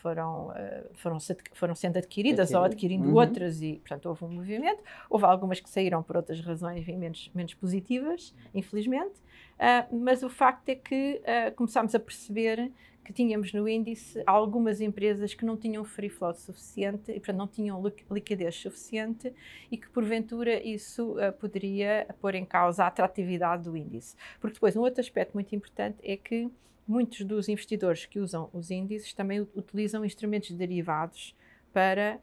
[0.00, 1.18] foram, eh, foram,
[1.52, 2.58] foram sendo adquiridas Adquirido.
[2.58, 3.14] ou adquirindo uhum.
[3.14, 4.82] outras e, portanto, houve um movimento.
[5.10, 9.14] Houve algumas que saíram por outras razões menos, menos positivas, infelizmente,
[9.58, 12.70] uh, mas o facto é que uh, começámos a perceber
[13.04, 17.48] que tínhamos no índice algumas empresas que não tinham free float suficiente e, portanto, não
[17.48, 19.32] tinham liquidez suficiente
[19.70, 24.14] e que, porventura, isso uh, poderia pôr em causa a atratividade do índice.
[24.38, 26.50] Porque depois, um outro aspecto muito importante é que
[26.88, 31.36] muitos dos investidores que usam os índices também utilizam instrumentos derivados
[31.72, 32.18] para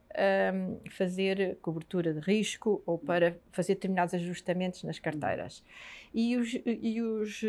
[0.53, 5.63] um, fazer cobertura de risco ou para fazer determinados ajustamentos nas carteiras.
[6.13, 7.41] E os, e os,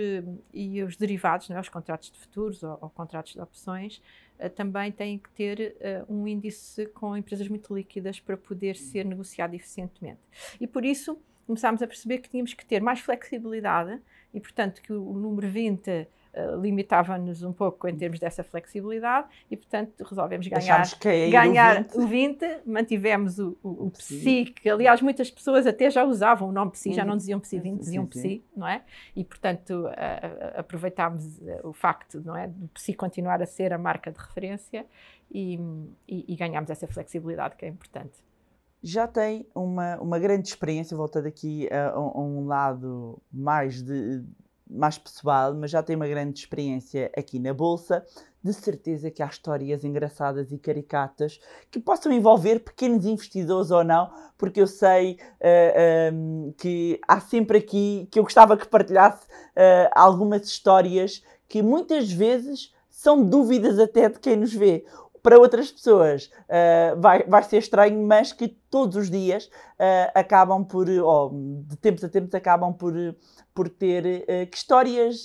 [0.53, 4.03] e os derivados, é, os contratos de futuros ou, ou contratos de opções,
[4.39, 5.77] uh, também têm que ter
[6.09, 10.21] uh, um índice com empresas muito líquidas para poder ser negociado eficientemente.
[10.61, 14.01] E por isso começámos a perceber que tínhamos que ter mais flexibilidade
[14.35, 19.57] e, portanto, que o número 20 uh, limitava-nos um pouco em termos dessa flexibilidade e,
[19.57, 20.83] portanto, resolvemos ganhar,
[21.31, 26.49] ganhar o 20, mantivemos o, o, o PSI, que aliás muitas pessoas até já usavam
[26.49, 27.09] o nome PSI, já uhum.
[27.09, 28.83] não diziam PSI 20, diziam PSI, não é?
[29.15, 29.89] E, portanto,
[30.55, 34.87] aproveitámos o facto não é, do PSI continuar a ser a marca de referência
[35.31, 35.59] e,
[36.07, 38.27] e, e ganhámos essa flexibilidade que é importante
[38.83, 44.23] já tem uma, uma grande experiência, voltando aqui a, a, um lado mais, de,
[44.69, 48.05] mais pessoal, mas já tem uma grande experiência aqui na Bolsa.
[48.43, 54.09] De certeza que há histórias engraçadas e caricatas que possam envolver pequenos investidores ou não,
[54.39, 58.69] porque eu sei uh, eh, um, ehm, que há sempre aqui que eu gostava que
[58.69, 64.85] partilhasse uh, algumas histórias que muitas vezes são dúvidas até de quem nos vê
[65.27, 70.65] para outras pessoas uh, vai, vai ser estranho, mas que todos os dias uh, acabam
[70.65, 71.31] por, ou
[71.67, 72.93] de tempos a tempos, acabam por,
[73.55, 75.23] por ter uh, que histórias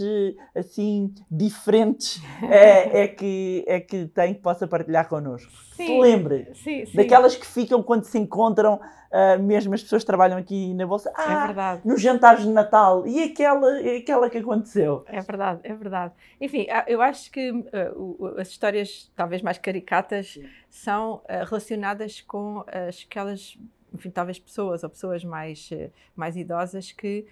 [0.56, 5.52] assim diferentes é, é, que, é que tem que possa partilhar connosco.
[5.76, 6.98] Sim, Se lembre sim, sim.
[6.98, 8.80] daquelas que ficam quando se encontram
[9.12, 11.82] Uh, mesmo as pessoas que trabalham aqui na Bolsa, é ah, é verdade.
[11.84, 15.04] nos jantares de Natal, e aquela, aquela que aconteceu.
[15.06, 16.14] É verdade, é verdade.
[16.40, 20.46] Enfim, ah, eu acho que uh, as histórias talvez mais caricatas Sim.
[20.72, 23.58] São uh, relacionadas com as, aquelas,
[23.94, 25.70] enfim, talvez pessoas ou pessoas mais,
[26.16, 27.28] mais idosas que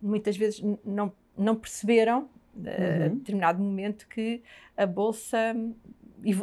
[0.00, 3.04] muitas vezes não, não perceberam uhum.
[3.04, 4.42] a determinado momento que
[4.76, 5.56] a Bolsa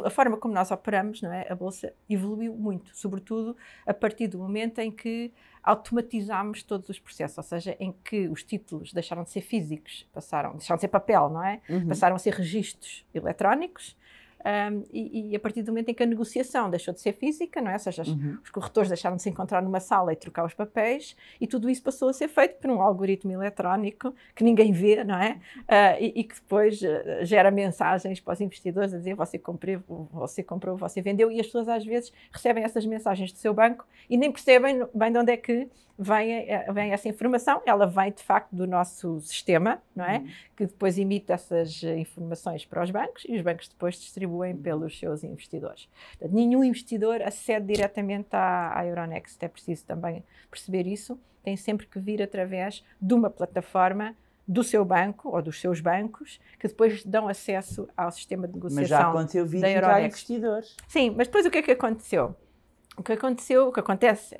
[0.04, 1.46] a forma como nós operamos, não é?
[1.48, 7.38] A bolsa evoluiu muito, sobretudo a partir do momento em que automatizámos todos os processos,
[7.38, 11.28] ou seja, em que os títulos deixaram de ser físicos, passaram, deixaram de ser papel,
[11.28, 11.60] não é?
[11.68, 11.88] Uhum.
[11.88, 13.96] Passaram a ser registros eletrónicos
[14.44, 17.60] um, e, e, a partir do momento em que a negociação deixou de ser física,
[17.60, 17.74] não é?
[17.74, 18.38] ou seja, uhum.
[18.42, 21.82] os corretores deixaram de se encontrar numa sala e trocar os papéis, e tudo isso
[21.82, 25.40] passou a ser feito por um algoritmo eletrónico que ninguém vê, não é?
[25.60, 29.82] Uh, e, e, que depois uh, gera mensagens para os investidores a dizer você comprou,
[30.12, 33.86] você comprou, você vendeu, e as pessoas às vezes recebem essas mensagens do seu banco
[34.08, 35.68] e nem percebem bem de onde é que
[35.98, 40.18] vem, eh, vem essa informação, ela vem de facto do nosso sistema, não é?
[40.18, 40.28] Uhum.
[40.56, 44.62] Que depois emite essas eh, informações para os bancos e os bancos depois distribuem uhum.
[44.62, 45.88] pelos seus investidores.
[46.10, 51.86] Portanto, nenhum investidor acede diretamente à, à Euronext, é preciso também perceber isso, tem sempre
[51.86, 54.14] que vir através de uma plataforma
[54.46, 58.80] do seu banco ou dos seus bancos que depois dão acesso ao sistema de negociação.
[58.80, 60.76] Mas já aconteceu vir da investidores.
[60.86, 62.34] Sim, mas depois o que é que aconteceu?
[62.96, 64.34] O que aconteceu, o que acontece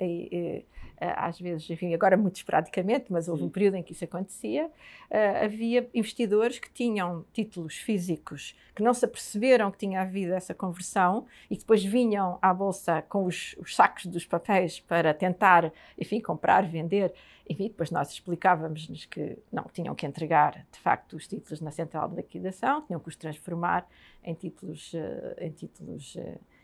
[0.99, 4.69] às vezes, enfim, agora muito esporadicamente, mas houve um período em que isso acontecia,
[5.09, 10.53] eh, havia investidores que tinham títulos físicos que não se aperceberam que tinha havido essa
[10.53, 16.21] conversão e depois vinham à bolsa com os, os sacos dos papéis para tentar, enfim,
[16.21, 17.13] comprar, vender.
[17.49, 22.07] Enfim, depois nós explicávamos-nos que não, tinham que entregar, de facto, os títulos na central
[22.07, 23.87] de liquidação, tinham que os transformar
[24.23, 26.15] em títulos, eh, em títulos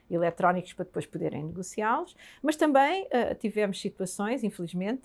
[0.09, 5.03] eletrónicos para depois poderem negociá-los, mas também uh, tivemos situações, infelizmente,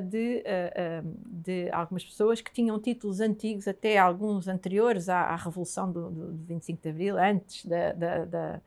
[0.00, 0.44] de,
[1.26, 6.32] de, algumas pessoas que tinham títulos antigos, até alguns anteriores à, à Revolução do, do,
[6.32, 8.60] do, 25 de Abril, antes da, da, da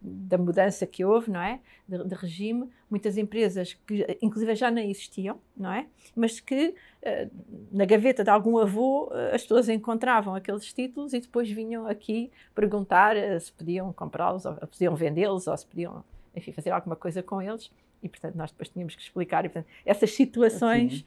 [0.00, 1.60] da mudança que houve, não é?
[1.88, 5.86] De, de, regime, muitas empresas que inclusive já não existiam, não é?
[6.14, 6.68] Mas que
[7.02, 7.30] uh,
[7.72, 12.30] na gaveta de algum avô uh, as pessoas encontravam aqueles títulos e depois vinham aqui
[12.54, 16.04] perguntar uh, se podiam comprá-los, ou podiam vendê-los, ou se podiam,
[16.34, 17.70] enfim, fazer alguma coisa com eles.
[18.02, 19.44] E, portanto, nós depois tínhamos que explicar.
[19.44, 21.04] E, portanto, essas situações,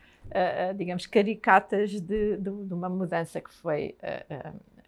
[0.76, 3.96] digamos, caricatas de, de, de, uma mudança que foi,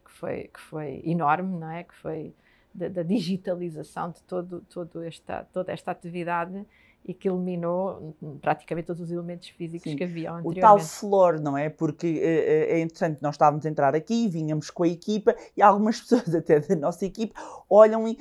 [0.05, 1.83] que foi, que foi enorme, não é?
[1.83, 2.33] Que foi
[2.73, 6.65] da, da digitalização de todo, todo esta, toda esta atividade
[7.05, 9.97] e que eliminou praticamente todos os elementos físicos Sim.
[9.97, 10.57] que havia anteriormente.
[10.57, 11.69] O tal flor, não é?
[11.69, 15.99] Porque é, é interessante, nós estávamos a entrar aqui, vinhamos com a equipa e algumas
[16.01, 17.39] pessoas até da nossa equipa
[17.69, 18.17] olham e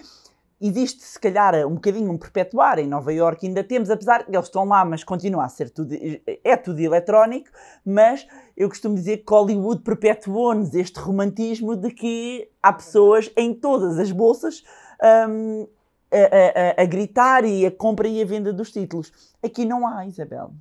[0.63, 4.47] existe se calhar um bocadinho um perpetuar em Nova Iorque ainda temos, apesar de eles
[4.47, 5.95] estão lá, mas continua a ser tudo,
[6.45, 7.51] é tudo eletrónico,
[7.85, 13.99] mas eu costumo dizer que Hollywood perpetuou-nos este romantismo de que há pessoas em todas
[13.99, 14.63] as bolsas
[15.29, 15.67] um,
[16.13, 19.13] a, a, a, gritar e a compra e a venda dos títulos.
[19.43, 20.53] Aqui não há, Isabel.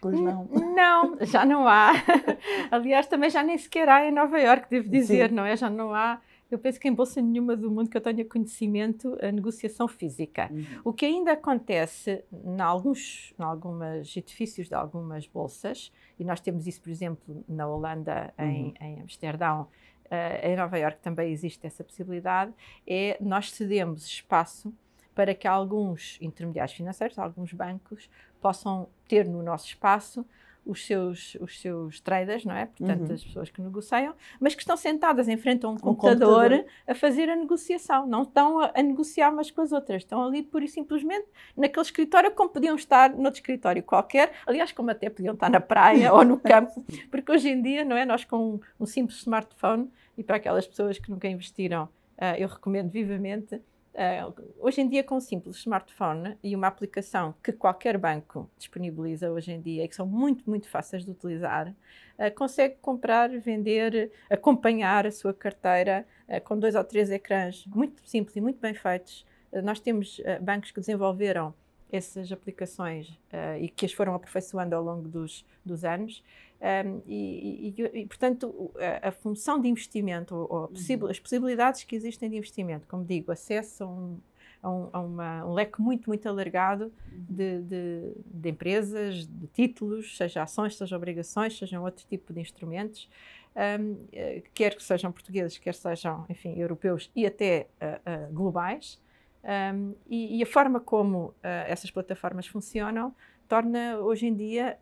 [0.00, 0.48] Pois não.
[0.74, 1.92] Não, já não há.
[2.70, 5.34] Aliás, também já nem sequer há em Nova Iorque, devo dizer, Sim.
[5.34, 5.56] não é?
[5.56, 6.20] Já não há
[6.54, 10.48] eu penso que em bolsa nenhuma do mundo que eu tenha conhecimento a negociação física.
[10.52, 10.64] Uhum.
[10.84, 16.66] O que ainda acontece em alguns, em alguns edifícios de algumas bolsas, e nós temos
[16.66, 18.44] isso, por exemplo, na Holanda, uhum.
[18.46, 19.68] em, em Amsterdão,
[20.06, 22.52] uh, em Nova Iorque também existe essa possibilidade,
[22.86, 24.72] é nós cedemos espaço
[25.14, 28.08] para que alguns intermediários financeiros, alguns bancos,
[28.40, 30.24] possam ter no nosso espaço
[30.66, 32.66] os seus, os seus traders, não é?
[32.66, 33.14] Portanto, uhum.
[33.14, 36.66] as pessoas que negociam, mas que estão sentadas em frente a um, um computador, computador,
[36.86, 38.06] a fazer a negociação.
[38.06, 41.84] Não estão a, a, negociar umas com as outras, estão ali pura e simplesmente naquele
[41.84, 46.24] escritório como podiam estar noutro escritório qualquer, aliás, como até podiam estar na praia ou
[46.24, 48.04] no campo, porque hoje em dia, não é?
[48.04, 52.48] Nós com um, um simples smartphone, e para aquelas pessoas que nunca investiram, uh, eu
[52.48, 53.60] recomendo vivamente
[53.94, 59.30] Uh, hoje em dia, com um simples smartphone e uma aplicação que qualquer banco disponibiliza
[59.30, 64.10] hoje em dia e que são muito, muito fáceis de utilizar, uh, consegue comprar, vender,
[64.28, 68.74] acompanhar a sua carteira uh, com dois ou três ecrãs muito simples e muito bem
[68.74, 69.24] feitos.
[69.62, 71.54] nós temos bancos que desenvolveram
[71.96, 73.18] essas aplicações
[73.60, 76.22] e que as foram aperfeiçoando ao longo dos, dos anos.
[76.64, 78.72] Um, e, e, e, portanto,
[79.02, 81.10] a, a, função de investimento, ou, ou uhum.
[81.10, 84.18] as possibilidades que existem de investimento, como digo, acesso a um,
[84.62, 87.24] a um, a uma, um leque muito, muito alargado uhum.
[87.28, 93.10] de, de, de, empresas, de títulos, seja ações, seja obrigações, sejam outro tipo de instrumentos,
[93.54, 98.98] um, eh, quer que sejam portugueses, quer sejam, enfim, europeus e até uh, uh, globais.
[99.44, 103.14] Um, e, e, a forma como uh, essas plataformas funcionam
[103.46, 104.78] torna hoje em dia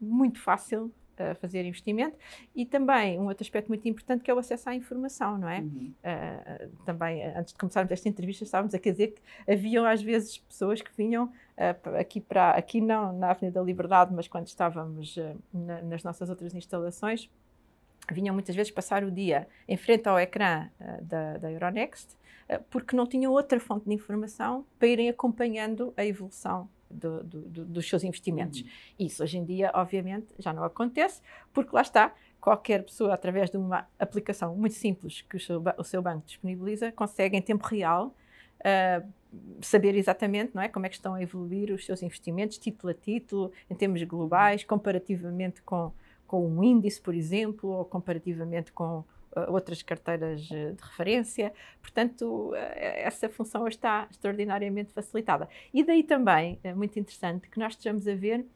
[0.00, 2.16] muito fácil a fazer investimento
[2.54, 5.60] e também um outro aspecto muito importante que é o acesso à informação, não é?
[5.60, 5.92] Uhum.
[6.02, 10.82] Uh, também, antes de começarmos esta entrevista, estávamos a dizer que haviam às vezes pessoas
[10.82, 15.36] que vinham uh, aqui para, aqui não na Avenida da Liberdade, mas quando estávamos uh,
[15.52, 17.30] na, nas nossas outras instalações,
[18.12, 20.68] vinham muitas vezes passar o dia em frente ao ecrã
[21.02, 22.16] da, da Euronext,
[22.70, 27.88] porque não tinham outra fonte de informação para irem acompanhando a evolução do, do, dos
[27.88, 28.60] seus investimentos.
[28.60, 28.68] Uhum.
[29.00, 31.20] Isso hoje em dia, obviamente, já não acontece,
[31.52, 35.84] porque lá está, qualquer pessoa, através de uma aplicação muito simples que o seu, o
[35.84, 38.14] seu banco disponibiliza, consegue em tempo real
[38.60, 39.06] uh,
[39.60, 42.94] saber exatamente não é, como é que estão a evoluir os seus investimentos, título a
[42.94, 45.92] título, em termos globais, comparativamente com,
[46.26, 49.04] com um índice, por exemplo, ou comparativamente com
[49.48, 51.52] outras carteiras eh, de referência.
[51.80, 55.48] Portanto, eh, essa função está extraordinariamente facilitada.
[55.72, 58.46] E daí também é muito interessante que nós estejamos a ver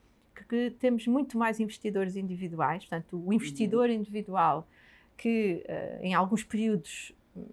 [0.49, 3.97] que, temos muito mais investidores individuais, portanto, o investidor uhum.
[3.97, 4.67] individual
[5.17, 5.63] que
[6.01, 7.45] em alguns períodos hum,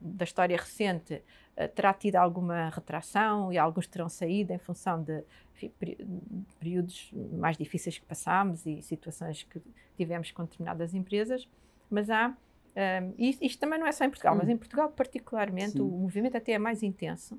[0.00, 1.22] da história recente
[1.76, 5.22] terá tido alguma retração e alguns terão saído em função de
[5.54, 5.72] enfim,
[6.58, 9.62] períodos mais difíceis que passámos e situações que
[9.96, 11.48] tivemos com determinadas empresas,
[11.88, 12.36] mas há
[12.76, 14.38] um, e isto também não é só em Portugal, hum.
[14.38, 15.80] mas em Portugal particularmente Sim.
[15.80, 17.38] o movimento até é mais intenso,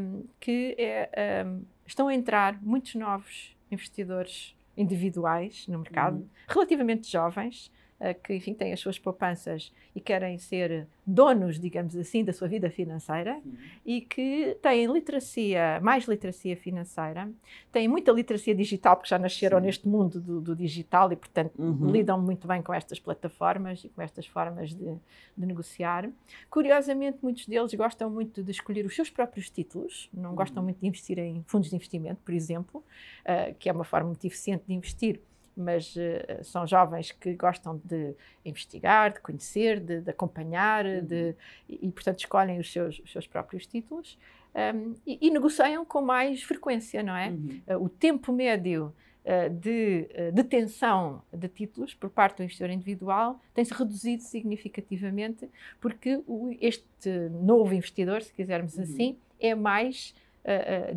[0.00, 6.28] um, que é, um, estão a entrar muitos novos investidores individuais no mercado, hum.
[6.48, 7.70] relativamente jovens,
[8.12, 12.70] que enfim têm as suas poupanças e querem ser donos, digamos assim, da sua vida
[12.70, 13.56] financeira uhum.
[13.84, 17.30] e que têm literacia, mais literacia financeira,
[17.70, 19.66] têm muita literacia digital, porque já nasceram Sim.
[19.66, 21.90] neste mundo do, do, digital e, portanto, uhum.
[21.90, 24.94] lidam muito bem com estas plataformas e com estas formas de,
[25.36, 26.08] de, negociar.
[26.48, 30.36] Curiosamente, muitos deles gostam muito de escolher os seus próprios títulos, não uhum.
[30.36, 32.82] gostam muito de investir em fundos de investimento, por exemplo,
[33.22, 35.20] uh, que é uma forma muito eficiente de investir
[35.56, 41.04] mas uh, são jovens que gostam de investigar, de conhecer, de, de acompanhar, uhum.
[41.04, 41.34] de,
[41.68, 44.18] e, e, portanto escolhem os seus, os seus próprios títulos
[44.54, 47.28] um, e, e, negociam com mais frequência, não é?
[47.28, 47.60] Uhum.
[47.66, 48.92] Uh, o tempo médio
[49.24, 55.48] uh, de detenção de títulos por parte do investidor individual tem-se reduzido significativamente
[55.80, 58.82] porque o, este novo investidor, se quisermos uhum.
[58.82, 60.14] assim, é mais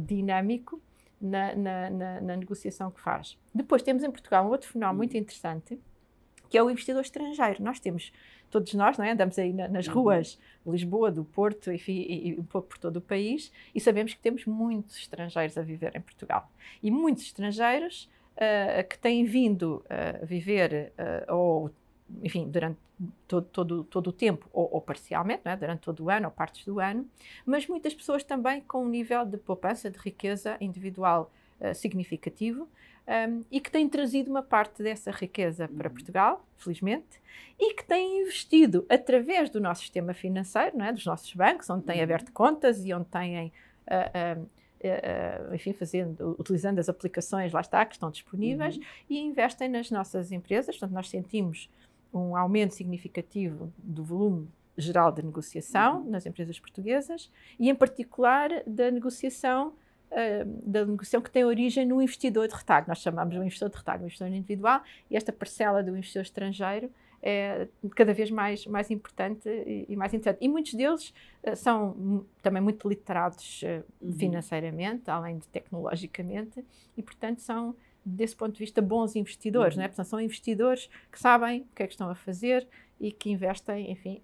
[0.08, 0.82] dinâmico
[1.26, 3.38] na, na, na, na, negociação que faz.
[3.54, 5.80] Depois temos em Portugal um outro fenómeno muito interessante,
[6.50, 7.64] que é o investidor estrangeiro.
[7.64, 8.12] Nós temos,
[8.50, 9.12] todos nós, não é?
[9.12, 9.94] andamos aí nas uhum.
[9.94, 13.80] ruas de Lisboa, do Porto enfim, e, e um pouco por todo o país, e
[13.80, 16.52] sabemos que temos muitos estrangeiros a viver em Portugal.
[16.82, 20.94] E muitos estrangeiros uh, que têm vindo a viver
[21.28, 21.72] uh, ou
[22.22, 22.78] enfim, durante
[23.28, 25.56] todo, todo, todo o tempo, ou, ou parcialmente, é?
[25.56, 27.08] durante todo o ano, ou partes do ano,
[27.46, 32.68] mas muitas pessoas também com um nível de poupança, de riqueza individual uh, significativo
[33.08, 35.94] um, e que têm trazido uma parte dessa riqueza para uhum.
[35.94, 37.22] Portugal, felizmente,
[37.60, 40.92] e que têm investido através do nosso sistema financeiro, é?
[40.92, 42.04] dos nossos bancos, onde têm uhum.
[42.04, 43.52] aberto contas e onde têm.
[43.88, 48.84] Uh, uh, Uh, enfim, fazendo, utilizando as aplicações, lá está, que estão disponíveis, uhum.
[49.10, 50.78] e investem nas nossas empresas.
[50.78, 51.72] Portanto, nós sentimos
[52.20, 54.48] um aumento significativo do volume
[54.78, 56.12] geral de negociação uhum.
[56.12, 59.74] nas empresas portuguesas e, em particular, da negociação
[60.12, 62.86] uh, da negociação que tem origem no investidor de retalho.
[62.88, 66.24] Nós chamamos de um investidor de retalho, um investidor individual, e esta parcela do investidor
[66.24, 66.92] estrangeiro
[67.22, 70.44] é cada vez mais, mais importante e, e mais interessante.
[70.44, 71.14] E muitos deles
[71.44, 74.14] uh, são também muito literados uh, uhum.
[74.14, 76.64] financeiramente, além de tecnologicamente,
[76.96, 77.76] e, portanto, são
[78.06, 79.80] desse ponto de vista, bons investidores, uhum.
[79.80, 79.88] não é?
[79.88, 82.68] Portanto, são investidores que sabem o que é que estão a fazer
[83.00, 84.22] e que investem, enfim,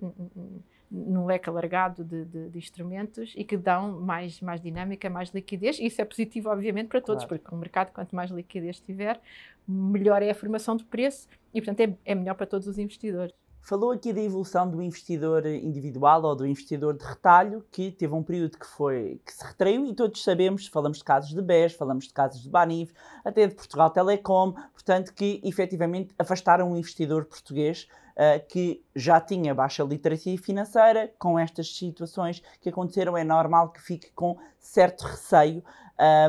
[0.92, 5.80] num leque alargado de, de, de, instrumentos e que dão mais, mais dinâmica, mais liquidez.
[5.80, 7.42] Isso é positivo, obviamente, para todos, claro.
[7.42, 9.20] porque o mercado, quanto mais liquidez tiver,
[9.68, 13.34] melhor é a formação do preço e, portanto, é, é melhor para todos os investidores.
[13.64, 18.24] Falou aqui da evolução do investidor individual ou do investidor de retalho, que teve um
[18.24, 22.06] período que foi que se retraiu e todos sabemos, falamos de casos de BES, falamos
[22.08, 22.92] de casos de Banif,
[23.24, 29.54] até de Portugal Telecom, portanto que efetivamente afastaram o investidor português uh, que já tinha
[29.54, 35.64] baixa literacia financeira, com estas situações que aconteceram é normal que fique com certo receio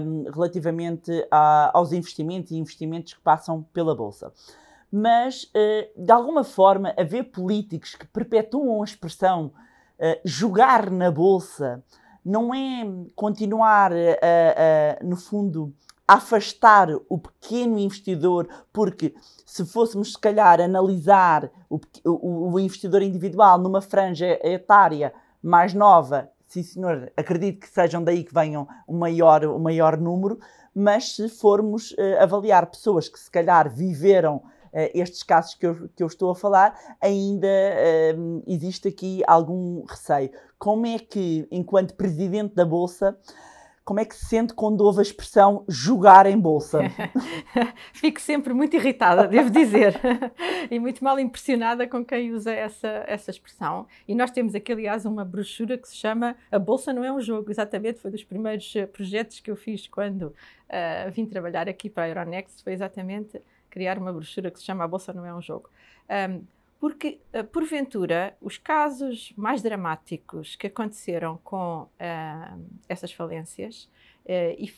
[0.03, 4.33] um, relativamente a, aos investimentos e investimentos que passam pela Bolsa
[4.93, 11.83] mas uh, de alguma forma haver políticos que perpetuam a expressão uh, jogar na bolsa
[12.23, 12.85] não é
[13.17, 13.97] continuar, uh,
[15.03, 15.75] no fundo,
[16.07, 19.15] a afastar o pequeno investidor, porque
[19.45, 25.13] se fôssemos, se calhar, analisar o, o, o investidor individual numa franja etária
[25.43, 30.39] mais nova, sim senhor, acredito que sejam daí que venham o maior, o maior número,
[30.73, 36.03] mas se formos avaliar pessoas que se calhar viveram uh, estes casos que eu, que
[36.03, 40.31] eu estou a falar, ainda uh, existe aqui algum receio.
[40.59, 43.19] Como é que, enquanto presidente da Bolsa,
[43.85, 46.81] como é que se sente quando ouve a expressão jogar em bolsa?
[47.93, 50.01] Fico sempre muito irritada, devo dizer,
[50.71, 53.87] e muito mal impressionada com quem usa essa, essa expressão.
[54.07, 57.21] E nós temos aqui, aliás, uma brochura que se chama A Bolsa Não é um
[57.21, 61.91] Jogo, exatamente, foi dos primeiros eh, projetos que eu fiz quando uh, vim trabalhar aqui
[61.91, 63.41] para a Euronext, foi exatamente
[63.73, 65.71] criar uma brochura que se chama A Bolsa Não é um Jogo.
[66.31, 66.45] Um,
[66.79, 73.89] porque, uh, porventura, os casos mais dramáticos que aconteceram com uh, essas falências
[74.27, 74.69] uh, e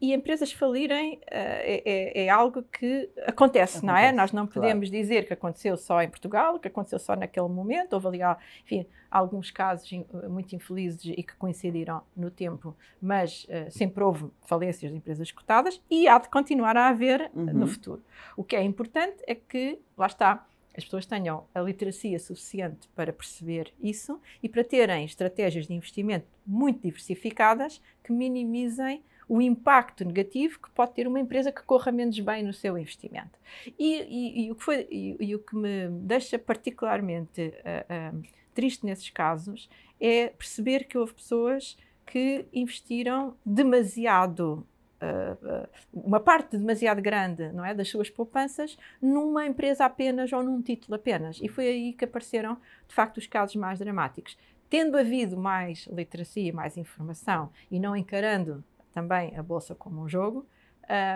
[0.00, 4.12] e empresas falirem uh, é, é, é, algo que acontece, acontece, não é?
[4.12, 5.02] Nós não podemos claro.
[5.02, 7.94] dizer que aconteceu só em Portugal, que aconteceu só naquele momento.
[7.94, 8.20] Houve ali,
[8.64, 9.90] enfim, alguns casos
[10.28, 15.80] muito infelizes e que coincidiram no tempo, mas uh, sempre houve falências de empresas cotadas
[15.90, 17.46] e há de continuar a haver uhum.
[17.46, 18.02] no futuro.
[18.36, 20.46] O que é importante é que, lá está,
[20.76, 26.26] as pessoas tenham a literacia suficiente para perceber isso e para terem estratégias de investimento
[26.46, 32.18] muito diversificadas que minimizem o impacto negativo que pode ter uma empresa que corra menos
[32.18, 33.38] bem no seu investimento.
[33.78, 38.22] E, e, e o, que foi, e, o que me deixa particularmente uh, uh,
[38.54, 39.68] triste nesses casos
[40.00, 41.76] é perceber que houve pessoas
[42.06, 44.66] que investiram demasiado
[45.02, 50.62] uh, uma parte demasiado grande não é, das suas poupanças numa empresa apenas ou num
[50.62, 51.38] título apenas.
[51.42, 52.56] E foi aí que apareceram,
[52.88, 54.38] de facto, os casos mais dramáticos.
[54.70, 58.64] Tendo havido mais literacia, mais informação e não encarando
[58.98, 60.44] também a bolsa como um jogo,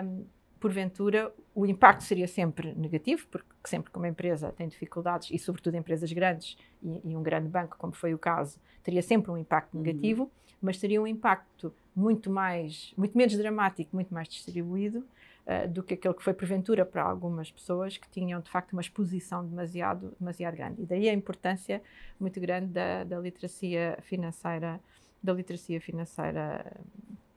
[0.05, 0.25] um,
[0.59, 5.75] porventura o impacto seria sempre negativo, porque sempre que uma empresa tem dificuldades, e sobretudo
[5.75, 9.73] empresas grandes e, e um grande banco, como foi o caso, teria sempre um impacto
[9.75, 9.83] uhum.
[9.83, 10.29] negativo, uhum.
[10.61, 14.99] mas teria um impacto muito mais, muito menos dramático, muito mais distribuído
[15.45, 18.81] uh, do que aquele que foi porventura para algumas pessoas que tinham de facto uma
[18.81, 20.81] exposição demasiado, demasiado grande.
[20.81, 21.81] E daí a importância
[22.17, 24.79] muito grande da, da literacia financeira,
[25.21, 26.65] da literacia financeira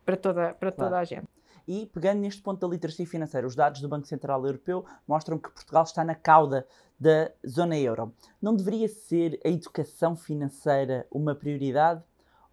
[0.06, 0.90] para toda, para claro.
[0.90, 1.26] toda a gente.
[1.68, 5.50] E pegando neste ponto da literacia financeira, os dados do Banco Central Europeu mostram que
[5.50, 6.64] Portugal está na cauda
[6.98, 8.14] da zona euro.
[8.40, 12.02] Não deveria ser a educação financeira uma prioridade?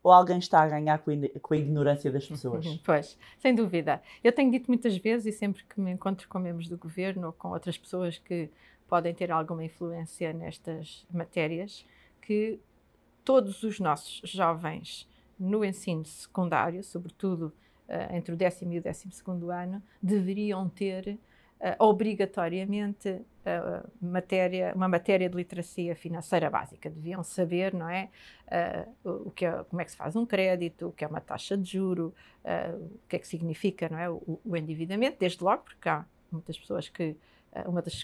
[0.01, 1.01] Ou alguém está a ganhar
[1.41, 2.65] com a ignorância das pessoas?
[2.83, 4.01] Pois, sem dúvida.
[4.21, 7.33] Eu tenho dito muitas vezes, e sempre que me encontro com membros do governo ou
[7.33, 8.49] com outras pessoas que
[8.89, 11.85] podem ter alguma influência nestas matérias,
[12.21, 12.59] que
[13.23, 15.07] todos os nossos jovens
[15.43, 17.53] no ensino secundário, sobretudo
[17.89, 21.19] uh, entre o décimo e o décimo segundo ano, deveriam ter
[21.59, 26.89] uh, obrigatoriamente uh, matéria, uma matéria de literacia financeira básica.
[26.89, 28.09] Deviam saber, não é,
[29.03, 31.57] o que é, como é que se faz um crédito, o que é uma taxa
[31.57, 32.13] de juro,
[32.45, 36.57] o que é que significa, não é, o, o endividamento, desde logo, porque há muitas
[36.57, 37.17] pessoas que
[37.65, 38.03] uma das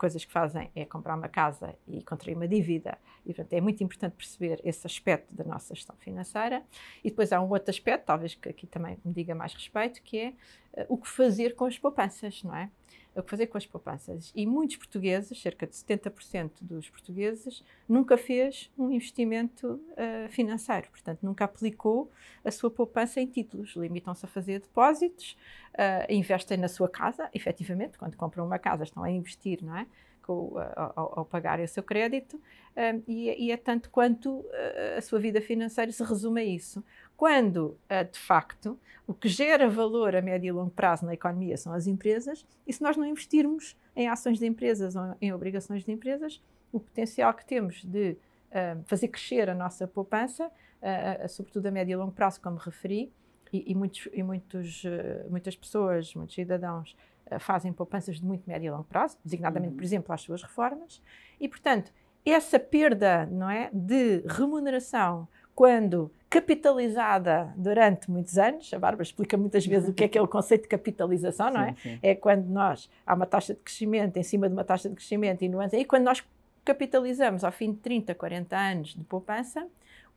[0.00, 2.96] coisas que fazem é comprar uma casa e contrair uma dívida.
[3.26, 6.62] E, portanto, é muito importante perceber esse aspecto da nossa gestão financeira.
[7.04, 10.18] E depois há um outro aspecto, talvez que aqui também me diga mais respeito, que
[10.18, 10.28] é
[10.72, 12.70] uh, o que fazer com as poupanças, não é?
[13.14, 14.32] O que fazer com as poupanças.
[14.34, 21.20] E muitos portugueses, cerca de 70% dos portugueses, nunca fez um investimento uh, financeiro, portanto,
[21.22, 22.10] nunca aplicou
[22.44, 23.74] a sua poupança em títulos.
[23.76, 25.36] Limitam-se a fazer depósitos,
[25.74, 29.86] uh, investem na sua casa, efetivamente, quando compram uma casa, estão a investir, não é?
[30.22, 34.44] Com, ao, ao pagarem o seu crédito, uh, e, e, é tanto quanto
[34.96, 36.84] a sua vida financeira se resume a isso
[37.20, 37.76] quando,
[38.10, 41.86] de facto, o que gera valor a médio e longo prazo na economia são as
[41.86, 46.42] empresas, e se nós não investirmos em ações de empresas ou em obrigações de empresas,
[46.72, 51.92] o potencial que temos de uh, fazer crescer a nossa poupança, uh, sobretudo a médio
[51.92, 53.12] e longo prazo, como referi,
[53.52, 54.82] e, e, muitos, e muitos,
[55.28, 56.96] muitas pessoas, muitos cidadãos
[57.38, 59.76] fazem poupanças de muito médio e longo prazo, designadamente, uhum.
[59.76, 61.02] por exemplo, às suas reformas,
[61.38, 61.92] e, portanto,
[62.24, 69.66] essa perda não é, de remuneração quando capitalizada durante muitos anos, a Bárbara explica muitas
[69.66, 71.72] vezes o que é aquele conceito de capitalização, não é?
[71.72, 71.98] Sim, sim.
[72.00, 75.42] É quando nós, há uma taxa de crescimento em cima de uma taxa de crescimento
[75.42, 76.24] e nuance, e quando nós
[76.64, 79.66] capitalizamos ao fim de 30, 40 anos de poupança,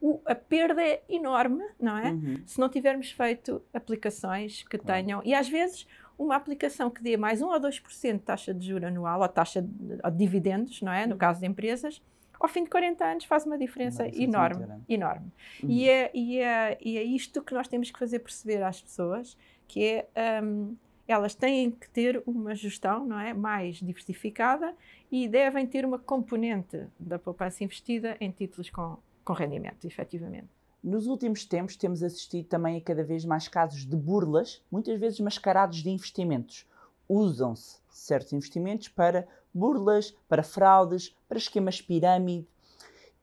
[0.00, 2.12] o, a perda é enorme, não é?
[2.12, 2.42] Uhum.
[2.46, 5.02] Se não tivermos feito aplicações que claro.
[5.02, 5.84] tenham, e às vezes
[6.16, 9.60] uma aplicação que dê mais 1 ou 2% de taxa de juro anual, ou taxa
[9.60, 11.06] de, de dividendos, não é?
[11.06, 11.18] No uhum.
[11.18, 12.00] caso de empresas,
[12.40, 15.32] ao fim de 40 anos faz uma diferença, diferença enorme, enorme.
[15.62, 15.70] Uhum.
[15.70, 19.36] E, é, e, é, e é isto que nós temos que fazer perceber às pessoas,
[19.66, 20.76] que é um,
[21.06, 24.74] elas têm que ter uma gestão não é, mais diversificada
[25.10, 30.48] e devem ter uma componente da poupança investida em títulos com, com rendimento, efetivamente.
[30.82, 35.20] Nos últimos tempos temos assistido também a cada vez mais casos de burlas, muitas vezes
[35.20, 36.66] mascarados de investimentos.
[37.08, 42.48] Usam-se certos investimentos para burlas, para fraudes, para esquemas pirâmide.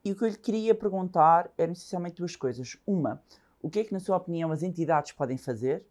[0.04, 2.76] E o que eu lhe queria perguntar eram essencialmente duas coisas.
[2.86, 3.22] Uma,
[3.60, 5.86] o que é que, na sua opinião, as entidades podem fazer?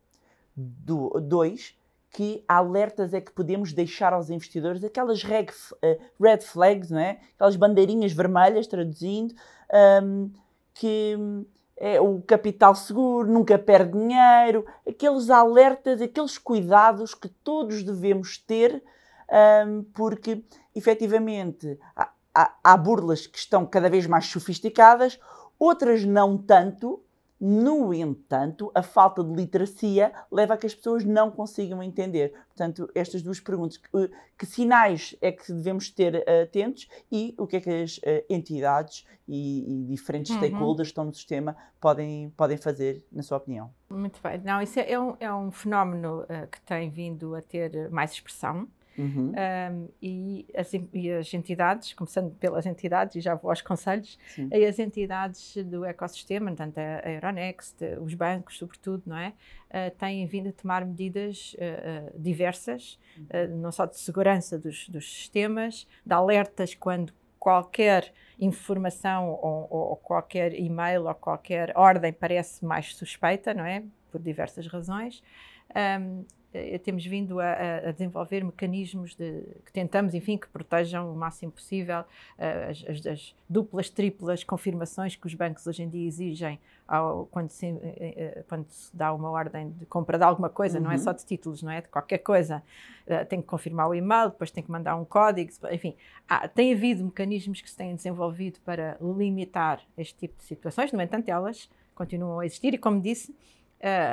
[0.55, 1.77] Do, dois,
[2.09, 4.83] que alertas é que podemos deixar aos investidores?
[4.83, 7.21] Aquelas reg, uh, red flags, não é?
[7.35, 9.33] Aquelas bandeirinhas vermelhas, traduzindo,
[10.03, 10.29] um,
[10.73, 11.17] que é
[12.01, 18.83] o capital seguro, nunca perde dinheiro, aqueles alertas, aqueles cuidados que todos devemos ter
[19.93, 20.43] porque
[20.75, 25.19] efetivamente há, há, há burlas que estão cada vez mais sofisticadas,
[25.57, 27.01] outras não tanto.
[27.43, 32.33] No entanto, a falta de literacia leva a que as pessoas não consigam entender.
[32.49, 37.47] Portanto, estas duas perguntas: que, que sinais é que devemos ter uh, atentos e o
[37.47, 40.37] que é que as uh, entidades e, e diferentes uhum.
[40.37, 43.73] stakeholders que estão no sistema podem, podem fazer, na sua opinião?
[43.89, 44.39] Muito bem.
[44.43, 48.11] Não, isso é, é um, é um fenómeno uh, que tem vindo a ter mais
[48.11, 48.67] expressão.
[48.97, 49.31] Uhum.
[49.31, 54.49] Um, e, as, e, as, entidades, começando pelas entidades, e já vou aos conselhos, Sim.
[54.51, 59.33] e as entidades do ecossistema, tanto a, Euronext, os bancos, sobretudo, não é?
[59.69, 63.57] Uh, têm vindo a tomar medidas uh, diversas, uhum.
[63.61, 70.53] não só de segurança dos, dos sistemas, de alertas quando qualquer informação ou, ou, qualquer
[70.53, 73.83] e-mail ou qualquer ordem parece mais suspeita, não é?
[74.11, 75.23] Por diversas razões.
[75.75, 76.23] Um,
[76.83, 77.53] temos vindo a,
[77.87, 83.05] a, desenvolver mecanismos de, que tentamos, enfim, que protejam o máximo possível uh, as, as,
[83.07, 88.43] as, duplas, triplas confirmações que os bancos hoje em dia exigem ao, quando, se, uh,
[88.49, 90.85] quando se dá uma ordem de compra de alguma coisa, uhum.
[90.85, 91.01] não é uhum.
[91.01, 91.81] só de títulos, não é?
[91.81, 92.61] De qualquer coisa.
[93.27, 95.95] Tem que confirmar o e-mail, depois tem que mandar um código, enfim.
[96.29, 101.01] Há, tem havido mecanismos que se têm desenvolvido para limitar este tipo de situações, no
[101.01, 103.35] entanto, elas continuam a existir e, como disse,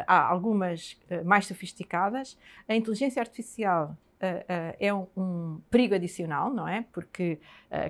[0.06, 2.38] há algumas uh, mais sofisticadas.
[2.68, 6.84] A inteligência artificial uh, é um, um, perigo adicional, não é?
[6.92, 7.38] Porque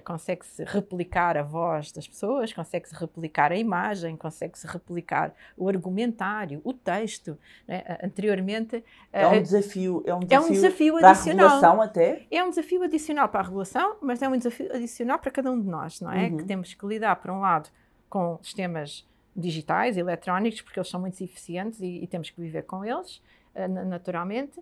[0.05, 6.73] consegue-se replicar a voz das pessoas, consegue-se replicar a imagem, consegue-se replicar o argumentário, o
[6.73, 7.39] texto.
[7.69, 8.05] É?
[8.05, 8.85] Anteriormente.
[9.13, 11.47] É um desafio, é um desafio, é um desafio para adicional.
[11.47, 12.27] a regulação até?
[12.29, 15.61] É um desafio adicional para a regulação, mas é um desafio adicional para cada um
[15.61, 16.27] de nós, não é?
[16.27, 16.39] Uhum.
[16.39, 17.71] Que temos que lidar, por um lado,
[18.11, 19.07] com sistemas
[19.39, 23.23] digitais, eletrónicos, porque eles são muito eficientes e, e temos que viver com eles,
[23.55, 24.61] uh, naturalmente,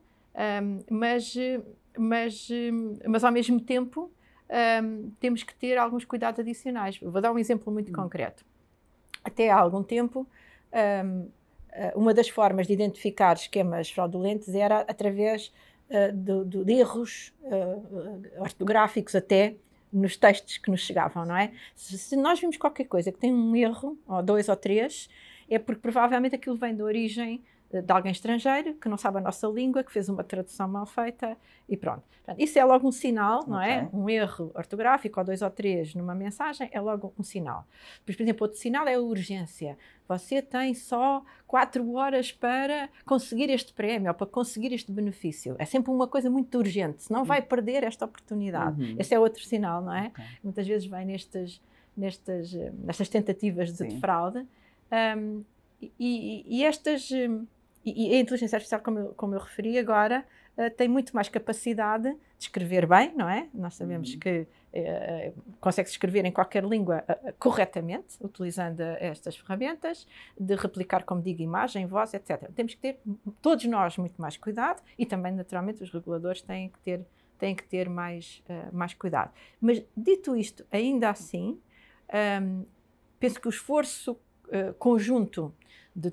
[0.90, 1.34] mas,
[1.96, 2.48] mas,
[3.08, 4.12] mas ao mesmo tempo
[5.18, 6.98] temos que ter alguns cuidados adicionais.
[7.00, 7.94] Vou dar um exemplo muito hum.
[7.94, 8.44] concreto.
[9.24, 10.26] Até há algum tempo,
[11.76, 15.52] eh, uma das formas de identificar esquemas fraudulentos era através
[15.90, 17.34] uh, do, de erros
[18.38, 19.56] ortográficos até
[19.96, 21.52] nos textos que nos chegavam, não é?
[21.74, 25.08] Se, se, nós vimos qualquer coisa que tem um erro, ou dois ou três,
[25.48, 29.46] é porque provavelmente aquilo vem da origem de alguém estrangeiro que não sabe a nossa
[29.48, 31.36] língua, que fez uma tradução mal feita
[31.68, 32.02] e pronto.
[32.24, 33.82] Portanto, isso é logo um sinal, não é?
[33.82, 33.88] okay.
[33.92, 33.96] é?
[33.96, 37.66] Um erro ortográfico ou dois ou três numa mensagem é logo um sinal.
[38.04, 39.76] Por exemplo, outro sinal é a urgência.
[40.08, 45.56] Você tem só quatro horas para conseguir este prémio ou para conseguir este benefício.
[45.58, 47.46] É sempre uma coisa muito urgente, senão vai uhum.
[47.46, 48.80] perder esta oportunidade.
[48.80, 48.96] Uhum.
[48.98, 50.08] Esse é outro sinal, não é?
[50.08, 50.24] Okay.
[50.42, 51.60] Muitas vezes vem nestas,
[51.96, 54.46] nestas, nestas tentativas de, de fraude.
[55.18, 55.44] Um,
[55.98, 57.10] e, e, estas
[57.86, 60.26] e, e, a inteligência artificial, como eu, como eu referi agora,
[60.58, 63.48] uh, tem muito mais capacidade de escrever bem, não é?
[63.54, 64.18] Nós sabemos uhum.
[64.18, 70.04] que uh, consegue-se escrever em qualquer língua uh, corretamente, utilizando estas ferramentas,
[70.38, 72.50] de replicar, como digo, imagem, voz, etc.
[72.56, 72.98] Temos que ter,
[73.40, 77.06] todos nós, muito mais cuidado e também, naturalmente, os reguladores têm que ter,
[77.38, 79.30] têm que ter mais, mais cuidado.
[79.60, 81.60] Mas, dito isto, ainda assim,
[82.42, 82.64] um,
[83.20, 84.18] penso que o esforço
[84.78, 85.52] conjunto
[85.96, 86.12] de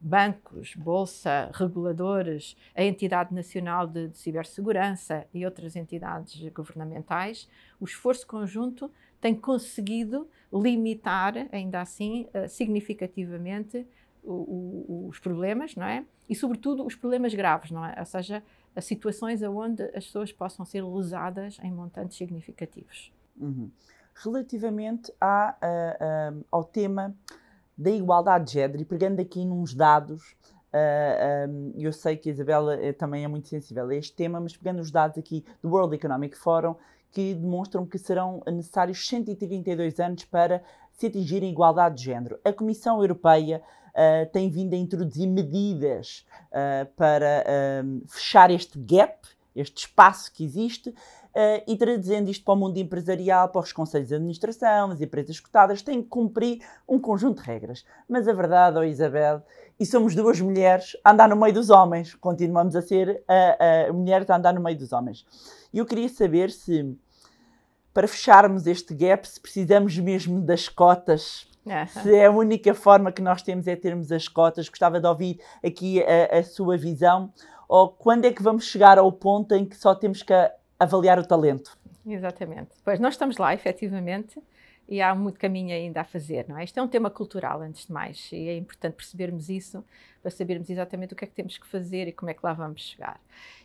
[0.00, 7.46] bancos, bolsa, reguladores, a Entidade Nacional de, de, Cibersegurança e outras entidades governamentais,
[7.78, 8.90] o esforço conjunto
[9.20, 13.86] tem conseguido limitar, ainda assim, uh, significativamente
[14.24, 16.04] o, o, os problemas, não é?
[16.28, 17.94] E, sobretudo, os problemas graves, não é?
[17.98, 18.42] Ou seja,
[18.74, 23.12] as situações onde as pessoas possam ser lesadas em montantes significativos.
[23.38, 23.70] Uhum.
[24.22, 27.14] Relativamente a, a, ao tema
[27.76, 30.34] da igualdade de género e pegando aqui nos dados,
[30.72, 34.40] uh, um, eu sei que a Isabela uh, também é muito sensível a este tema,
[34.40, 36.74] mas pegando os dados aqui do World Economic Forum,
[37.12, 40.62] que demonstram que serão necessários 132 anos para
[40.92, 42.38] se atingir a igualdade de género.
[42.44, 46.26] A Comissão Europeia uh, tem vindo a introduzir medidas
[46.96, 47.44] para
[48.08, 50.94] fechar este gap, este espaço que existe,
[51.36, 55.38] Uh, e traduzindo isto para o mundo empresarial, para os conselhos de administração, as empresas
[55.38, 57.84] cotadas, têm que cumprir um conjunto de regras.
[58.08, 59.42] Mas a verdade, oh Isabel,
[59.78, 63.92] e somos duas mulheres a andar no meio dos homens, continuamos a ser uh, uh,
[63.92, 65.26] mulheres a andar no meio dos homens.
[65.74, 66.96] E eu queria saber se,
[67.92, 71.46] para fecharmos este gap, se precisamos mesmo das cotas.
[71.88, 75.38] Se é a única forma que nós temos é termos as cotas, gostava de ouvir
[75.62, 77.30] aqui a, a, sua visão,
[77.68, 80.32] ou quando é que vamos chegar ao ponto em que só temos que
[80.78, 81.76] avaliar o talento.
[82.06, 82.70] Exatamente.
[82.84, 84.40] Pois nós estamos lá, efetivamente,
[84.88, 86.64] e há muito caminho ainda a fazer, não é?
[86.64, 89.84] Isto é um tema cultural, antes de mais, e é importante percebermos isso
[90.22, 92.52] para sabermos exatamente o que é que temos que fazer e como é que lá
[92.52, 93.20] vamos chegar.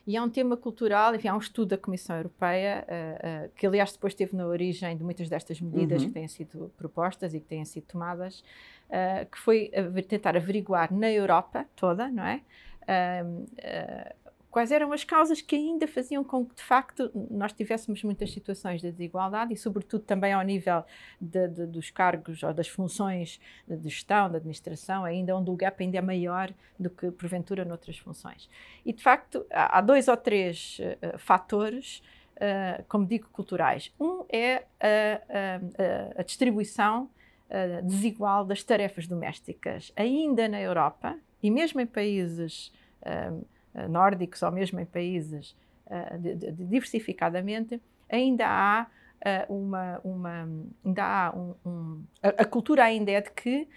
[0.06, 3.68] E é um tema cultural, enfim, há um estudo da Comissão Europeia, uh, uh, que
[3.68, 6.08] aliás depois esteve na origem de muitas destas medidas uhum.
[6.08, 8.44] que têm sido propostas e que têm sido tomadas,
[8.90, 9.72] uh, que foi
[10.08, 12.42] tentar averiguar na Europa toda, não é?
[14.52, 18.82] Quais eram as causas que ainda faziam com que, de facto, nós tivéssemos muitas situações
[18.82, 20.84] de desigualdade e, sobretudo, também ao nível
[21.20, 25.82] de, de, dos cargos ou das funções de gestão, de administração, ainda onde o gap
[25.82, 28.50] ainda é maior do que, porventura, noutras funções.
[28.86, 32.04] E, de facto, há, dois ou três uh, fatores,
[32.36, 33.94] uh, como digo, culturais.
[33.98, 37.06] Um é a, a, a distribuição
[37.50, 42.72] uh, desigual das tarefas domésticas, ainda na Europa e mesmo em países
[43.90, 45.56] nórdicos ou mesmo em países
[46.20, 48.88] de, diversificadamente, ainda há
[49.48, 50.50] uh, uma, uma,
[50.86, 53.68] ainda há um, um a, a, cultura ainda é de que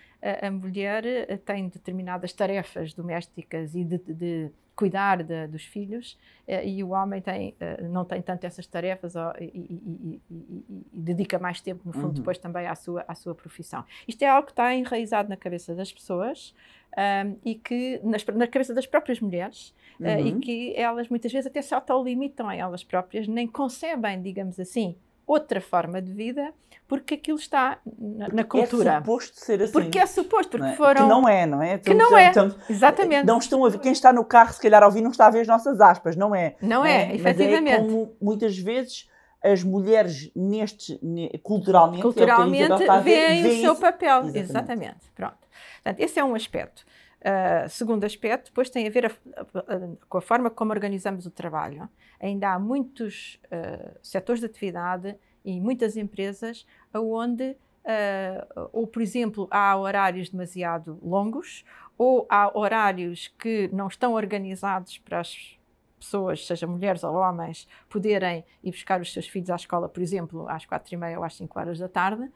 [0.42, 6.18] a mulher tem determinadas tarefas domésticas e de, de cuidar de, dos filhos
[6.64, 7.54] e o homem tem,
[7.90, 12.12] não tem tanto essas tarefas e, e, e, e, dedica mais tempo, no fundo, uhum.
[12.12, 13.84] depois também à sua, à sua profissão.
[14.06, 16.54] Isto é algo que está enraizado na cabeça das pessoas
[16.96, 20.06] um, e que nas, na cabeça das próprias mulheres uhum.
[20.06, 24.60] uh, e que elas muitas vezes até se autolimitam a elas próprias, nem concebem, digamos
[24.60, 24.96] assim,
[25.26, 26.52] outra forma de vida
[26.86, 28.92] porque aquilo está na, na cultura.
[28.92, 29.72] É suposto ser assim.
[29.72, 30.76] Porque é suposto, porque não é?
[30.76, 31.02] foram.
[31.02, 31.78] Que não é, não é?
[31.78, 32.32] Que não é.
[32.68, 33.26] Exatamente.
[33.26, 35.30] Não estão a ver, quem está no carro, se calhar a ouvir, não está a
[35.30, 36.56] ver as nossas aspas, não é?
[36.60, 37.64] Não é, é efetivamente.
[37.64, 39.08] Mas é como muitas vezes
[39.42, 40.98] as mulheres neste
[41.42, 44.26] culturalmente, culturalmente é veem o seu papel.
[44.26, 44.38] Exatamente.
[44.38, 45.10] Exatamente.
[45.14, 45.38] Pronto.
[45.82, 46.84] Portanto, esse é um aspecto.
[47.24, 51.24] Uh, segundo aspecto, depois tem a ver a, a, a, com a forma como organizamos
[51.24, 51.88] o trabalho.
[52.20, 59.48] Ainda há muitos uh, setores de atividade e muitas empresas onde, uh, ou por exemplo,
[59.50, 61.64] há horários demasiado longos,
[61.96, 65.56] ou há horários que não estão organizados para as
[66.04, 70.48] pessoas, seja mulheres ou homens, poderem ir buscar os seus filhos à escola, por exemplo,
[70.48, 72.30] às quatro e meia ou às cinco horas da tarde,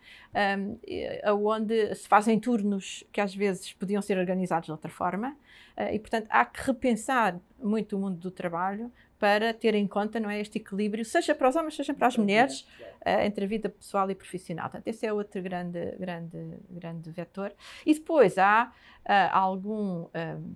[0.57, 5.37] um, onde se fazem turnos que às vezes podiam ser organizados de outra forma,
[5.77, 10.21] uh, e portanto há que repensar muito o mundo do trabalho para ter em conta
[10.21, 12.61] não é, este equilíbrio, seja para os homens, seja para as mulheres,
[13.05, 14.71] uh, entre a vida pessoal e profissional.
[14.71, 17.53] Portanto, esse é outro grande, grande, grande vetor.
[17.85, 18.73] E depois há
[19.05, 20.11] uh, algum uh,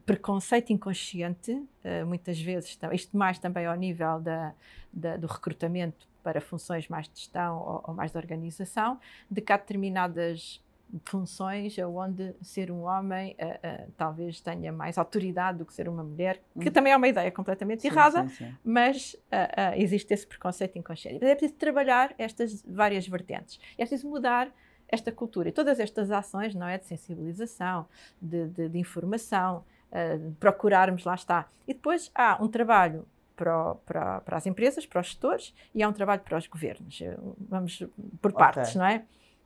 [0.07, 1.61] preconceito inconsciente,
[2.07, 4.55] muitas vezes, isto mais também ao nível da,
[4.93, 9.53] da, do recrutamento para funções mais de gestão ou, ou mais de organização, de que
[9.53, 10.63] há determinadas
[11.05, 16.05] funções onde ser um homem uh, uh, talvez tenha mais autoridade do que ser uma
[16.05, 16.73] mulher, que hum.
[16.73, 18.55] também é uma ideia completamente sim, errada, sim, sim.
[18.65, 21.19] mas uh, existe esse preconceito inconsciente.
[21.21, 23.59] Mas é preciso trabalhar estas várias vertentes.
[23.79, 24.51] É preciso mudar
[24.89, 25.49] esta cultura.
[25.49, 26.77] E todas estas ações, não é?
[26.77, 27.87] De sensibilização,
[28.21, 31.47] de, de, de informação, uh, procurarmos, lá está.
[31.67, 35.89] E depois há um trabalho para, para, para, as empresas, para os gestores, e há
[35.89, 37.03] um trabalho para os governos.
[37.49, 37.83] Vamos
[38.21, 38.79] por partes, okay.
[38.79, 39.05] não é?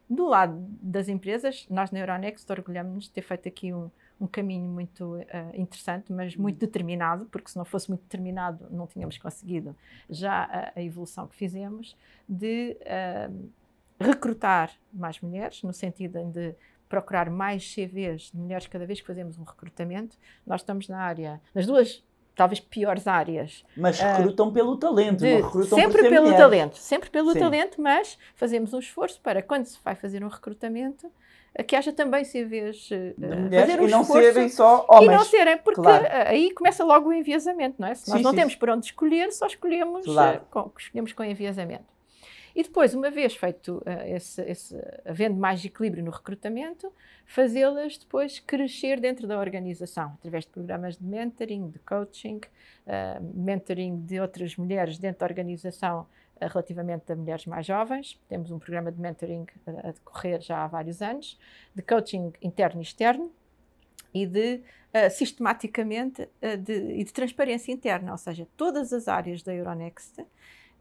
[0.08, 3.90] Do lado das empresas, nós na Euronext orgulhamos-nos de ter feito aqui um,
[4.20, 8.86] um caminho muito uh, interessante, mas muito determinado, porque se não fosse muito determinado não
[8.86, 9.76] tínhamos conseguido
[10.08, 11.96] já a, a evolução que fizemos,
[12.28, 13.50] de uh,
[13.98, 16.54] recrutar mais mulheres, no sentido de
[16.88, 20.16] procurar mais CVs de mulheres cada vez que fazemos um recrutamento.
[20.46, 22.04] Nós estamos na área, nas duas
[22.36, 23.64] talvez piores áreas.
[23.76, 26.38] Mas ah, recrutam uh, pelo talento, de, não recrutam sempre pelo mulheres.
[26.38, 27.40] talento, sempre pelo Sim.
[27.40, 31.10] talento, mas fazemos um esforço para quando se vai fazer um recrutamento
[31.66, 35.12] que haja também CVs uh, mulheres fazer um e não esforço, serem só homens.
[35.12, 36.06] E não serem, porque claro.
[36.10, 37.94] aí começa logo o enviesamento, não é?
[37.94, 38.36] Se nós sim, não sim.
[38.36, 40.42] temos por onde escolher, só escolhemos, claro.
[40.42, 41.95] uh, com, escolhemos com enviesamento.
[42.56, 46.90] E depois, uma vez feito uh, esse, esse, havendo mais equilíbrio no recrutamento,
[47.26, 52.40] fazê-las depois crescer dentro da organização, através de programas de mentoring, de coaching,
[52.86, 56.06] uh, mentoring de outras mulheres dentro da organização
[56.40, 58.18] uh, relativamente a mulheres mais jovens.
[58.26, 61.38] Temos um programa de mentoring a decorrer já há vários anos,
[61.74, 63.30] de coaching interno e externo
[64.14, 64.62] e de
[64.94, 70.24] uh, sistematicamente uh, de, e de transparência interna, ou seja, todas as áreas da Euronext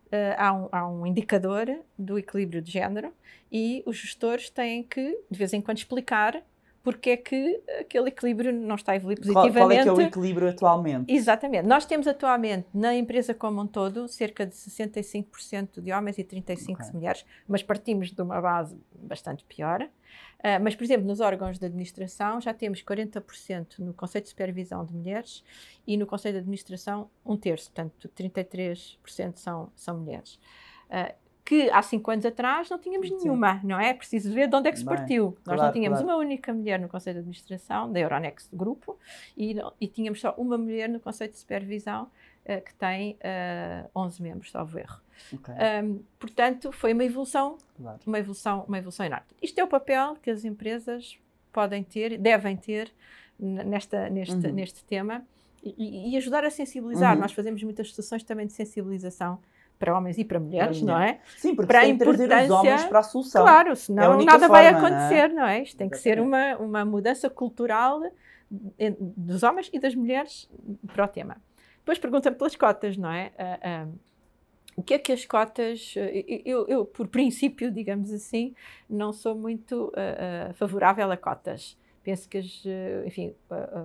[0.07, 3.11] Uh, há, um, há, um, indicador do equilíbrio de género
[3.51, 6.41] e os gestores têm que, de vez em quando, explicar
[6.85, 9.53] porque é que aquele equilíbrio não está a evoluir positivamente.
[9.55, 11.11] Qual, qual é que é o equilíbrio atualmente?
[11.11, 11.65] Exatamente.
[11.65, 16.73] Nós temos atualmente, na empresa como um todo, cerca de 65% de homens e 35%
[16.73, 16.85] okay.
[16.85, 19.81] de mulheres, mas partimos de uma base bastante pior.
[19.81, 24.85] Uh, mas, por exemplo, nos órgãos de administração já temos 40% no Conselho de Supervisão
[24.85, 25.43] de Mulheres
[25.87, 30.35] e no Conselho de Administração um terço, portanto 33% são, são mulheres.
[30.87, 33.17] Uh, que há cinco anos atrás não tínhamos Sim.
[33.17, 33.93] nenhuma, não é?
[33.93, 35.25] Preciso ver de onde é que se Bem, partiu.
[35.45, 36.17] Nós claro, não tínhamos claro.
[36.17, 38.97] uma única mulher no Conselho de Administração da Euronext Grupo
[39.37, 42.05] e, e tínhamos só uma mulher no Conselho de Supervisão
[42.45, 44.99] uh, que tem uh, eh, 11 membros, salvo erro.
[45.31, 45.53] Okay.
[45.83, 47.99] Um, portanto, foi uma evolução, claro.
[48.07, 49.27] uma evolução, uma evolução enorme.
[49.39, 51.19] Isto é o papel que as empresas
[51.53, 52.91] podem ter, devem ter
[53.39, 54.51] nesta, neste, uhum.
[54.51, 55.23] neste tema
[55.63, 57.13] e, e, ajudar a sensibilizar.
[57.13, 57.21] Uhum.
[57.21, 59.39] Nós fazemos muitas sessões também de sensibilização
[59.77, 61.19] para homens e para mulheres, para não é?
[61.37, 63.43] Sim, porque para tem trazer os homens para a solução.
[63.43, 65.45] Claro, senão é nada forma, vai acontecer, não é?
[65.45, 65.63] Não é?
[65.63, 68.01] Isto tem que ser uma, uma mudança cultural
[69.17, 70.49] dos homens e das mulheres
[70.93, 71.37] para o tema.
[71.79, 73.31] Depois pergunta-me pelas cotas, não é?
[73.37, 73.99] Uh, uh,
[74.77, 75.93] o que é que as cotas.
[76.43, 78.53] Eu, eu, por princípio, digamos assim,
[78.89, 81.77] não sou muito uh, favorável a cotas.
[82.03, 82.63] Penso que as,
[83.05, 83.33] enfim,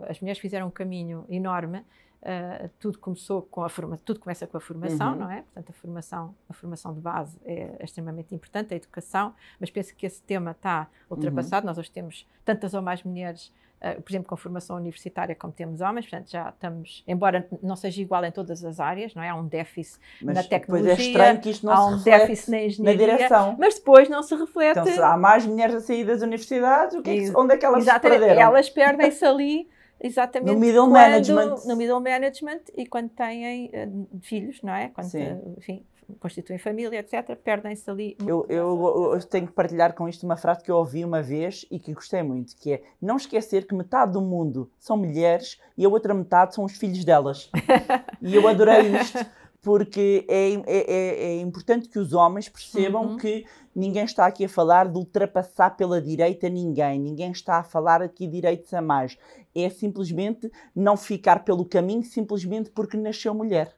[0.07, 1.83] as mulheres fizeram um caminho enorme
[2.21, 5.21] Uh, tudo começou com a formação, tudo começa com a formação, uhum.
[5.21, 5.41] não é?
[5.41, 9.95] Portanto, a formação, a formação de base é, é extremamente importante, a educação, mas penso
[9.95, 11.65] que esse tema está ultrapassado.
[11.65, 11.71] Uhum.
[11.71, 13.51] Nós hoje temos tantas ou mais mulheres,
[13.81, 18.03] uh, por exemplo, com formação universitária como temos homens, portanto, já estamos, embora não seja
[18.03, 19.31] igual em todas as áreas, não é?
[19.31, 22.63] Há um déficit mas na tecnologia, é estranho que isto não há um déficit na
[22.65, 23.57] engenharia, na direção.
[23.59, 24.79] mas depois não se reflete.
[24.79, 27.57] Então, se há mais mulheres a sair das universidades, o que é que, onde é
[27.57, 28.21] que elas Exatamente.
[28.21, 28.43] se perderam?
[28.47, 30.53] Elas perdem-se ali Exatamente.
[30.53, 31.57] No middle quando, management.
[31.67, 34.89] No middle management e quando têm uh, filhos, não é?
[34.89, 35.85] Quando, uh, enfim,
[36.19, 38.17] constituem família, etc., perdem-se ali.
[38.27, 41.67] Eu, eu, eu, tenho que partilhar com isto uma frase que eu ouvi uma vez
[41.71, 45.85] e que gostei muito, que é não esquecer que metade do mundo são mulheres e
[45.85, 47.51] a outra metade são os filhos delas.
[48.21, 49.19] e eu adorei isto
[49.63, 53.17] porque é, é, é, é, importante que os homens percebam uhum.
[53.17, 53.45] que
[53.75, 58.27] ninguém está aqui a falar de ultrapassar pela direita ninguém, ninguém está a falar aqui
[58.27, 59.19] direitos a mais.
[59.55, 63.75] É simplesmente não ficar pelo caminho simplesmente porque nasceu mulher.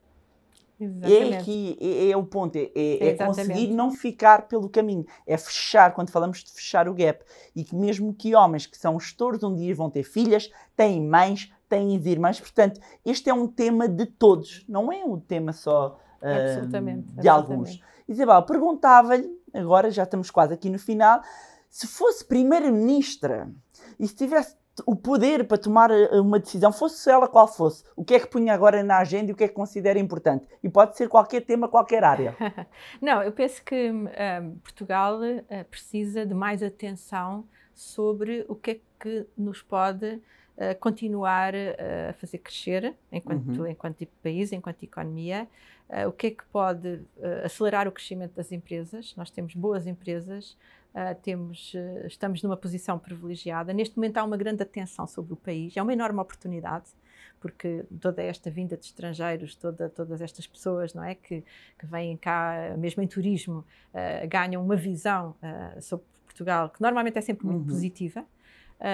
[0.79, 1.33] É Exatamente.
[1.33, 5.37] É aqui, é, é o ponto, é, é, é conseguir não ficar pelo caminho, é
[5.37, 7.23] fechar, quando falamos de fechar o gap,
[7.55, 11.51] e que mesmo que homens que são gestores um dia vão ter filhas, têm mães,
[11.73, 16.25] têm irmãs, portanto, este é um tema de todos, não é um tema só uh,
[16.25, 17.27] de absolutamente.
[17.27, 17.81] alguns.
[18.07, 21.21] Isabel, perguntava-lhe, agora já estamos quase aqui no final,
[21.69, 23.49] se fosse primeira-ministra
[23.99, 24.55] e se tivesse
[24.85, 28.27] o poder para tomar eh, uma decisão, fosse ela qual fosse, o que é que
[28.27, 30.47] punha agora na agenda e o que é que considera importante?
[30.63, 32.35] E pode ser qualquer tema, qualquer área.
[33.01, 38.79] Não, eu penso que um, Portugal uh, precisa de mais atenção sobre o que é
[38.99, 40.21] que nos pode
[40.57, 43.67] uh, continuar uh, a fazer crescer enquanto, uhum.
[43.67, 45.47] enquanto país, enquanto economia.
[46.07, 47.01] o que é que pode
[47.43, 49.13] acelerar o crescimento das empresas?
[49.15, 50.57] Nós temos boas empresas,
[50.93, 53.73] Uh, temos, uh, estamos numa posição privilegiada.
[53.73, 56.85] Neste momento há uma grande atenção sobre o país, é uma enorme oportunidade,
[57.39, 61.43] porque toda esta vinda de estrangeiros, toda, todas estas pessoas não é, que,
[61.79, 65.35] que vêm cá, mesmo em turismo, uh, ganham uma visão
[65.81, 67.67] sobre Portugal que normalmente é sempre muito uhum.
[67.67, 68.23] positiva.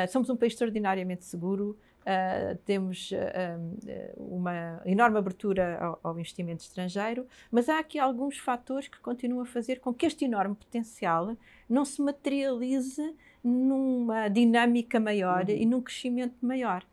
[0.09, 7.27] Somos um país extraordinariamente seguro, Uh, temos uh, uma enorme abertura ao, ao, investimento estrangeiro,
[7.51, 11.35] mas há aqui alguns fatores que continuam a fazer com que este enorme potencial
[11.69, 13.13] não se materialize
[13.43, 15.55] numa dinâmica maior uhum.
[15.55, 16.83] e num crescimento maior.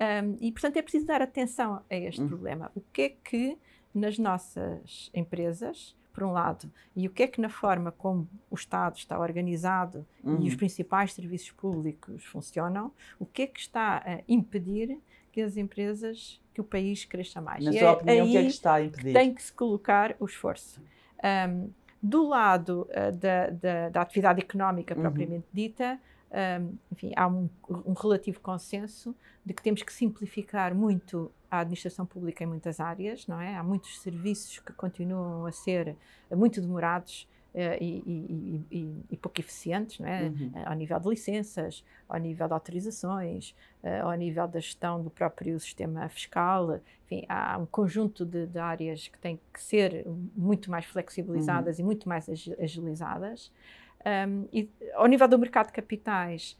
[0.00, 2.28] Um, e, portanto, é preciso dar atenção a este uhum.
[2.28, 2.72] problema.
[2.74, 3.58] O que é que
[3.94, 8.54] nas nossas empresas por um lado, e o que é que na forma como o
[8.54, 10.40] Estado está organizado uhum.
[10.40, 10.58] e os uhum.
[10.58, 14.96] principais serviços públicos funcionam, o que é que está a impedir
[15.32, 17.64] que as empresas, que o país cresça mais?
[17.64, 19.12] Na e sua é opinião, o que é que está a impedir?
[19.12, 20.80] Tem que se colocar o esforço.
[21.50, 25.00] Um, do lado uh, da, da, da, atividade económica uhum.
[25.00, 25.98] propriamente dita,
[26.34, 29.14] um, enfim, há um, um, relativo consenso
[29.46, 33.54] de que temos que simplificar muito a administração pública em muitas áreas, não é?
[33.54, 35.96] Há muitos serviços que continuam a ser
[36.32, 40.24] muito demorados uh, e, e, e, e, pouco eficientes, não é?
[40.24, 40.52] Uhum.
[40.64, 43.54] Ao nível de licenças, ao nível de autorizações,
[43.84, 48.58] uh, ao nível da gestão do próprio sistema fiscal, enfim, há um conjunto de, de
[48.58, 50.04] áreas que têm que ser
[50.34, 51.82] muito mais flexibilizadas uhum.
[51.82, 52.28] e muito mais
[52.58, 53.52] agilizadas.
[54.04, 56.58] Um, e ao nível do mercado de capitais,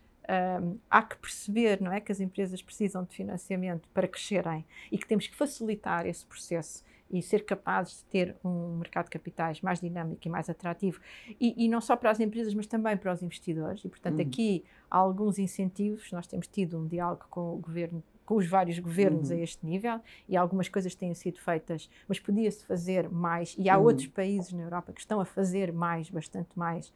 [0.62, 4.96] um, há que perceber não é, que as empresas precisam de financiamento para crescerem e
[4.96, 9.60] que temos que facilitar esse processo e ser capazes de ter um mercado de capitais
[9.60, 11.00] mais dinâmico e mais atrativo,
[11.38, 13.84] e, e não só para as empresas, mas também para os investidores.
[13.84, 14.26] E, portanto, uhum.
[14.26, 16.10] aqui há alguns incentivos.
[16.10, 19.36] Nós temos tido um diálogo com o governo com os vários governos uhum.
[19.36, 23.76] a este nível e algumas coisas têm sido feitas, mas podia-se fazer mais e há
[23.76, 23.84] uhum.
[23.84, 26.90] outros países na Europa que estão a fazer mais, bastante mais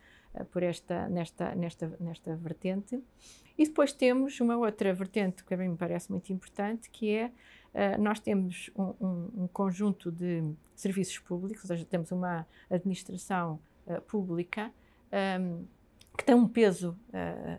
[0.51, 3.03] por esta nesta nesta nesta vertente.
[3.57, 7.27] E depois temos uma outra vertente que a mim me parece muito importante, que é
[7.27, 10.45] uh, nós temos um, um, um, conjunto de
[10.77, 14.73] serviços públicos, ou seja, temos uma administração uh, pública
[15.41, 15.65] um,
[16.17, 16.99] que tem um peso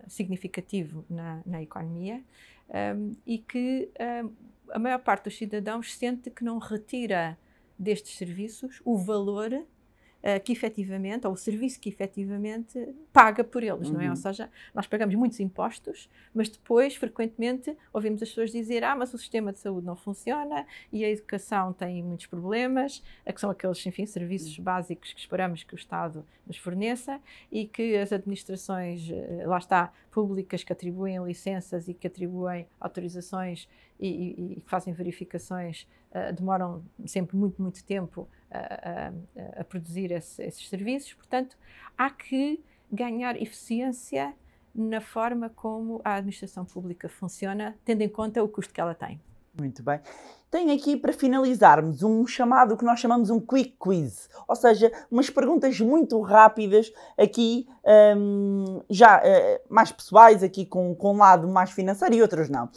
[0.06, 2.22] significativo na, na economia
[2.70, 3.90] um, e que
[4.24, 4.34] um,
[4.72, 7.38] a maior parte dos cidadãos sente que não retira
[7.78, 9.66] destes serviços o valor
[10.24, 13.96] uh, que efetivamente, ou o serviço que efetivamente paga por eles, uhum.
[13.96, 14.06] não é?
[14.06, 14.16] Ou uhum.
[14.16, 19.18] seja, nós pagamos muitos impostos, mas depois, frequentemente, ouvimos as pessoas dizer: ah, mas o
[19.18, 24.06] sistema de saúde não funciona e a educação tem muitos problemas, que são aqueles, enfim,
[24.06, 24.64] serviços uhum.
[24.64, 29.94] básicos que esperamos que o Estado nos forneça e que as administrações, eh, lá está,
[30.10, 33.68] públicas que atribuem licenças e que atribuem autorizações
[34.00, 39.12] e, que fazem verificações uh, demoram sempre muito, muito tempo a,
[39.62, 41.14] a, produzir esse, esses serviços.
[41.14, 41.58] Portanto,
[41.98, 44.34] há que ganhar eficiência
[44.74, 49.20] na forma como a administração pública funciona, tendo em conta o custo que ela tem.
[49.60, 50.00] Muito bem.
[50.50, 55.30] Tenho aqui para finalizarmos um chamado que nós chamamos um quick quiz, ou seja, umas
[55.30, 57.68] perguntas muito rápidas aqui,
[58.18, 62.70] um, já uh, mais pessoais, aqui com, com um lado mais financeiro e outros não.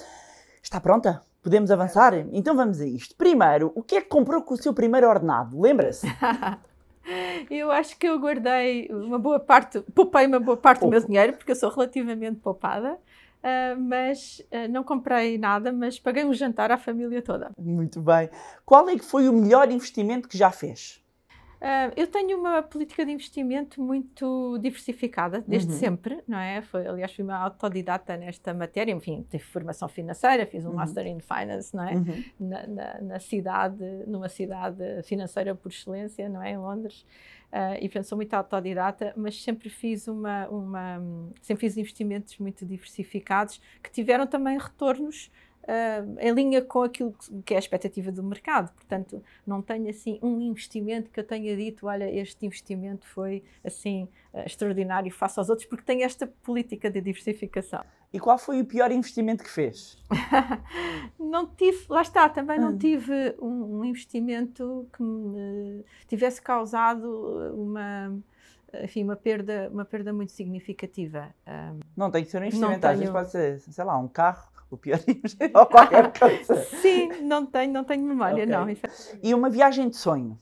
[0.62, 1.22] Está pronta?
[1.42, 2.14] Podemos avançar?
[2.32, 3.16] Então vamos a isto.
[3.16, 5.60] Primeiro, o que é que comprou com o seu primeiro ordenado?
[5.60, 6.06] Lembra-se?
[7.50, 11.32] eu acho que eu guardei uma boa parte, poupei uma boa parte do meu dinheiro,
[11.32, 12.96] porque eu sou relativamente poupada.
[13.42, 17.50] Uh, mas uh, não comprei nada, mas paguei um jantar à família toda.
[17.58, 18.30] Muito bem.
[18.64, 21.01] Qual é que foi o melhor investimento que já fez?
[21.62, 25.78] Uh, eu tenho uma política de investimento muito diversificada, desde uhum.
[25.78, 26.60] sempre, não é?
[26.60, 30.74] Foi, aliás, fui uma autodidata nesta matéria, enfim, tive formação financeira, fiz um uhum.
[30.74, 31.94] Master in Finance, não é?
[31.94, 32.24] Uhum.
[32.40, 36.50] Na, na, na, cidade, numa cidade financeira por excelência, não é?
[36.50, 37.06] Em Londres.
[37.52, 41.00] Uh, e, portanto, sou muito autodidata, mas sempre fiz uma, uma,
[41.40, 45.30] sempre fiz investimentos muito diversificados que tiveram também retornos
[45.62, 48.72] uh, em linha com aquilo que é a expectativa do mercado.
[48.72, 54.08] Portanto, não tenho assim um investimento que eu tenha dito, olha, este investimento foi assim
[54.32, 57.84] uh, extraordinário face aos outros, porque tem esta política de diversificação.
[58.12, 59.96] E qual foi o pior investimento que fez?
[61.18, 62.78] não tive, lá está, também não hum.
[62.78, 67.08] tive um, um, investimento que me tivesse causado
[67.54, 68.14] uma,
[68.82, 71.34] enfim, uma perda, uma perda muito significativa.
[71.46, 74.51] Um, não tem que ser um investimento, às vezes pode ser, sei lá, um carro
[74.74, 74.98] o pior
[75.54, 76.56] ou qualquer coisa.
[76.80, 78.46] Sim, não tenho, não tenho memória, okay.
[78.46, 78.66] não.
[79.22, 80.38] E uma viagem de sonho?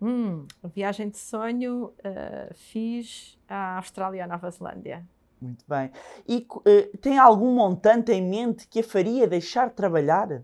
[0.00, 5.04] Hum, a viagem de sonho uh, fiz à Austrália e à Nova Zelândia.
[5.40, 5.90] Muito bem.
[6.26, 10.42] E uh, tem algum montante em mente que a faria deixar de trabalhar?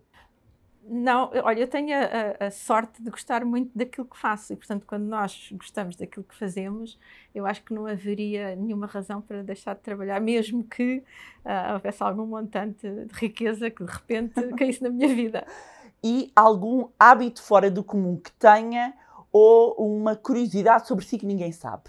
[0.86, 4.84] Não, olha, eu tenho a, a, sorte de gostar muito daquilo que faço e, portanto,
[4.86, 6.98] quando nós gostamos daquilo que fazemos,
[7.34, 11.02] eu acho que não haveria nenhuma razão para deixar de trabalhar, mesmo que
[11.44, 15.46] uh, houvesse algum montante de riqueza que de repente caísse na minha vida.
[16.02, 18.92] E algum hábito fora do comum que tenha
[19.32, 21.88] ou uma curiosidade sobre si que ninguém sabe?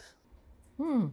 [0.80, 1.12] Hum.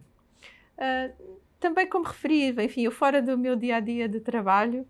[0.78, 4.86] Uh, também como referi, enfim, eu fora do meu dia a dia de trabalho,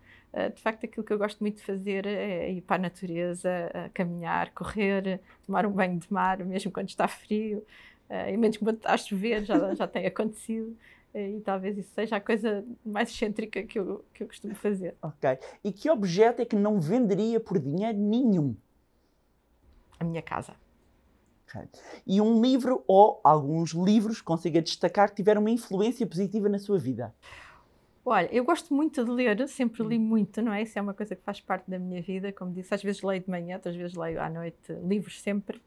[0.55, 3.49] de facto, aquilo que eu gosto muito de fazer é ir para a natureza,
[3.93, 7.63] caminhar, correr, tomar um banho de mar, mesmo quando está frio,
[8.09, 10.75] e menos quando está a chover, já, já tem acontecido.
[11.13, 14.95] E talvez isso seja a coisa mais excêntrica que eu, que eu costumo fazer.
[14.99, 15.37] Ok.
[15.63, 18.55] E que objeto é que não venderia por dinheiro nenhum?
[19.99, 20.55] A minha casa.
[21.47, 21.69] Okay.
[22.07, 26.79] E um livro ou alguns livros consiga destacar que tiveram uma influência positiva na sua
[26.79, 27.13] vida?
[28.05, 30.63] Olha, eu gosto muito de ler, sempre li muito, não é?
[30.63, 32.33] Isso é uma coisa que faz parte da minha vida.
[32.33, 35.61] Como disse, às vezes leio de manhã, outras vezes leio à noite, livros sempre.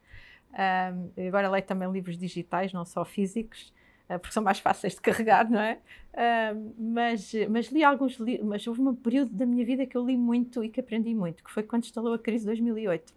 [0.53, 3.73] Um, agora leio também livros digitais, não só físicos.
[4.09, 5.79] Eh, porque são mais fáceis de carregar, não é?
[6.15, 10.07] Uh, mas, mas li alguns livros, mas houve um período da minha vida que eu
[10.07, 13.13] li muito e que aprendi muito, que foi quando instalou a crise de 2008.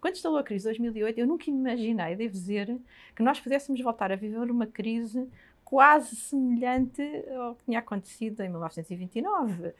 [0.00, 2.78] Quando instalou a crise de 2008, eu nunca imaginei, devo dizer,
[3.16, 5.26] que nós pudéssemos voltar a viver uma crise
[5.74, 7.02] quase semelhante
[7.36, 9.74] ao que tinha acontecido em 1929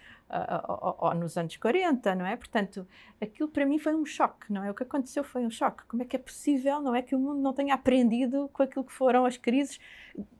[0.67, 2.37] ou, ou, nos anos 40, não é?
[2.37, 2.85] Portanto,
[3.23, 4.73] aquilo para mim foi um choque, não é?
[4.73, 5.85] O que aconteceu foi um choque.
[5.87, 8.85] Como é que é possível, não é, que o mundo não tenha aprendido com aquilo
[8.85, 9.79] que foram as crises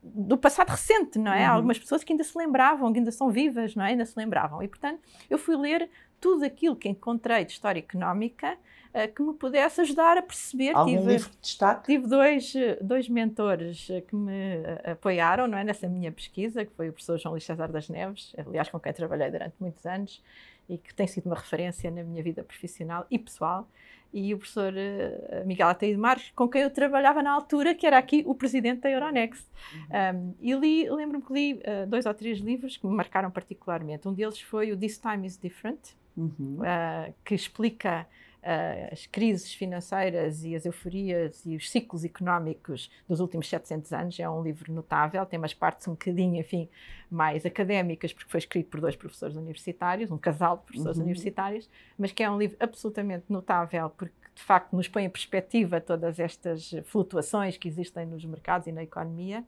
[0.03, 1.47] do passado recente, não é?
[1.47, 1.55] Uhum.
[1.55, 3.91] Algumas pessoas que ainda se lembravam, que ainda são vivas, não é?
[3.91, 4.61] Ainda se lembravam.
[4.61, 5.01] E, portanto,
[5.31, 5.89] eu fui ler
[6.25, 8.57] tudo aquilo que encontrei de história económica
[8.95, 10.75] uh, que me pudesse ajudar a perceber.
[10.75, 11.85] Algum tive, livro de destaque?
[11.85, 14.57] Tive dois, dois mentores que me
[14.91, 18.35] apoiaram não é, nessa minha pesquisa, que foi o professor João Luís César das Neves,
[18.39, 20.23] aliás, com quem trabalhei durante muitos anos
[20.67, 23.69] e que tem sido uma referência na minha vida profissional e pessoal,
[24.15, 27.99] e o professor uh, Miguel Ataíde Marques, com quem eu trabalhava na altura, que era
[27.99, 29.47] aqui o presidente da Euronext.
[29.75, 30.31] Uhum.
[30.31, 34.09] Um, e li, lembro-me que li uh, dois ou três livros que me marcaram particularmente.
[34.09, 35.81] Um deles foi o This Time is Different,
[36.17, 36.59] uhum.
[36.61, 38.07] uh, que explica
[38.45, 44.21] uh, as crises financeiras e as euforias e os ciclos económicos dos últimos 700 anos.
[44.21, 46.69] É um livro notável, tem umas partes um bocadinho, enfim,
[47.11, 51.05] mais académicas, porque foi escrito por dois professores universitários, um casal de professores uhum.
[51.05, 55.81] universitários, mas que é um livro absolutamente notável, porque de facto nos põe em perspectiva
[55.81, 59.45] todas estas flutuações que existem nos mercados e na economia.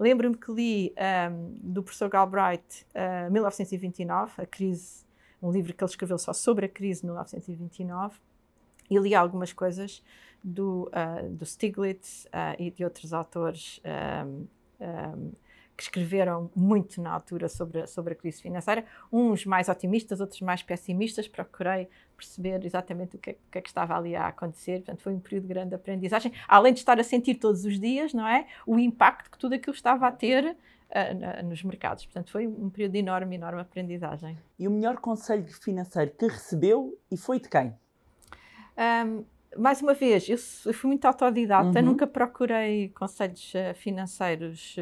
[0.00, 0.94] Lembro-me que li
[1.30, 5.04] um, do professor Galbraith uh, 1929, a crise,
[5.42, 8.16] um livro que ele escreveu só sobre a crise de 1929
[8.88, 10.02] e li algumas coisas
[10.42, 13.80] do, uh, do Stiglitz uh, e de outros autores
[14.26, 14.46] um,
[14.80, 15.32] um,
[15.76, 20.62] que escreveram muito na altura sobre, sobre a crise financeira, uns mais otimistas, outros mais
[20.62, 21.26] pessimistas.
[21.26, 24.78] Procurei perceber exatamente o que, é, o que, é, que estava ali a acontecer.
[24.78, 28.12] Portanto, foi um período de grande aprendizagem, além de estar a sentir todos os dias,
[28.12, 28.46] não é?
[28.66, 30.44] O impacto que tudo aquilo estava a ter
[30.92, 32.04] uh, nos mercados.
[32.04, 34.38] Portanto, foi um período de enorme, enorme aprendizagem.
[34.58, 37.74] E o melhor conselho financeiro que recebeu e foi de quem?
[39.06, 39.24] Um,
[39.56, 40.38] mais uma vez, eu,
[40.72, 41.84] fui muito autodidata, uhum.
[41.84, 44.76] nunca procurei conselhos uh, financeiros,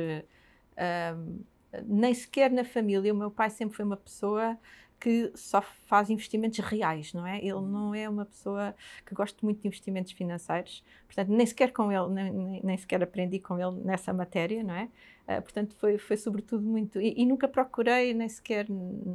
[1.87, 3.13] nem sequer na família.
[3.13, 4.59] O meu pai sempre foi uma pessoa
[5.01, 7.39] que só faz investimentos reais, não é?
[7.39, 8.75] Ele não é uma pessoa
[9.07, 13.39] que gosta muito de investimentos financeiros, portanto, nem sequer com ele, nem, nem sequer aprendi
[13.41, 14.91] com ele nessa matéria, não é?
[15.31, 17.01] Uh, portanto, foi, foi sobretudo muito.
[17.01, 18.67] E, e, nunca procurei, nem sequer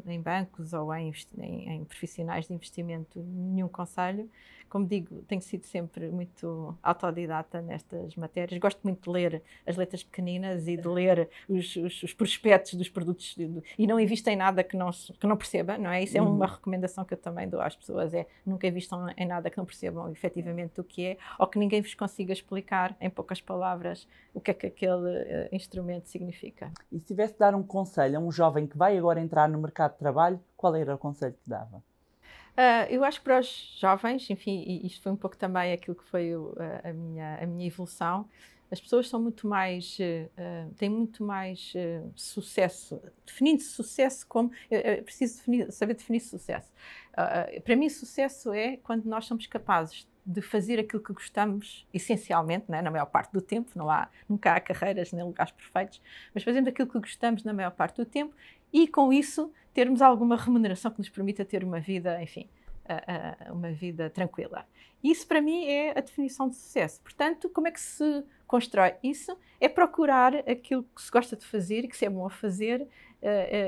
[0.07, 4.29] em bancos ou em, em, em profissionais de investimento, nenhum conselho
[4.75, 8.59] como digo, tenho sido sempre muito autodidata nestas matérias.
[8.59, 12.89] Gosto muito de ler as letras pequeninas e de ler os, os, os prospectos dos
[12.89, 16.03] produtos de, e não invisto em nada que não, que não perceba, não é?
[16.03, 16.35] Isso é uhum.
[16.35, 19.65] uma recomendação que eu também dou às pessoas, é nunca invistam em nada que não
[19.65, 24.41] percebam efetivamente o que é ou que ninguém vos consiga explicar em poucas palavras o
[24.41, 26.71] que é que aquele uh, instrumento significa.
[26.91, 29.59] E se tivesse de dar um conselho a um jovem que vai agora entrar no
[29.59, 31.77] mercado de trabalho, qual era o conselho que dava?
[31.77, 35.95] Uh, eu acho que para os jovens, enfim, e isto foi um pouco também aquilo
[35.95, 38.29] que foi o, a, minha, a minha evolução,
[38.71, 44.79] as pessoas são muito mais, uh, têm muito mais uh, sucesso, definindo sucesso como, eu,
[44.79, 46.71] eu preciso definir, saber definir sucesso.
[47.11, 52.65] Uh, para mim, sucesso é quando nós somos capazes de fazer aquilo que gostamos, essencialmente,
[52.69, 56.01] né, na maior parte do tempo, não há, nunca há carreiras nem lugares perfeitos,
[56.33, 58.33] mas fazendo aquilo que gostamos na maior parte do tempo
[58.73, 62.49] e com isso termos alguma remuneração que nos permita ter uma vida, enfim,
[63.51, 64.65] uma vida tranquila.
[65.03, 66.99] Isso para mim é a definição de sucesso.
[67.01, 69.37] Portanto, como é que se constrói isso?
[69.59, 72.87] É procurar aquilo que se gosta de fazer e que se é bom a fazer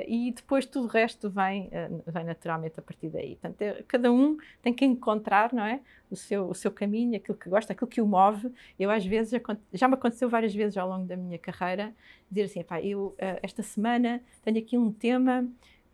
[0.08, 3.36] e depois tudo o resto vem, uh, vem naturalmente a partir daí.
[3.36, 5.80] Portanto, é, cada um tem que encontrar não é,
[6.10, 8.52] o, seu, o seu caminho, aquilo que gosta, aquilo que o move.
[8.80, 9.40] Eu, às vezes,
[9.74, 11.94] já, me aconteceu várias vezes ao longo da minha carreira,
[12.30, 15.48] dizer assim: eu esta semana tenho aqui um tema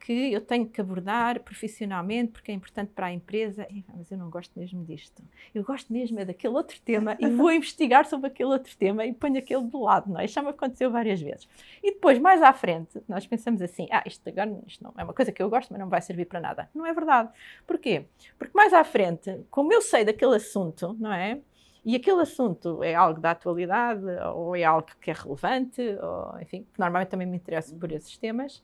[0.04, 3.66] que eu tenho que abordar profissionalmente porque é importante para a empresa.
[3.96, 5.24] mas eu não gosto mesmo disto.
[5.56, 9.14] Eu gosto mesmo é daquele outro tema e vou investigar sobre aquele outro tema e
[9.14, 10.26] ponho aquele de lado, não é?
[10.26, 11.48] Isto já me aconteceu várias vezes.
[11.82, 15.14] E depois, mais à frente, nós pensamos assim: ah, isto agora isto não é uma
[15.14, 16.70] coisa que eu gosto, mas não vai servir para nada.
[16.76, 17.30] Não é verdade.
[17.66, 18.06] Porquê?
[18.38, 21.40] Porque mais à frente, como eu sei daquele assunto, não é?
[21.86, 24.06] E aquele assunto é algo da atualidade
[24.36, 28.62] ou é algo que é relevante, ou, enfim, normalmente também me interesso por esses temas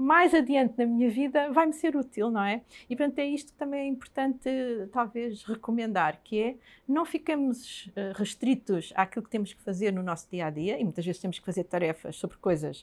[0.00, 2.62] mais adiante na minha vida vai-me ser útil, não é?
[2.88, 4.48] E portanto é isto que também é importante
[4.90, 6.56] talvez recomendar, que é
[6.88, 10.84] não ficamos uh, restritos àquilo que temos que fazer no nosso dia a dia, e
[10.84, 12.82] muitas vezes temos que fazer tarefas sobre coisas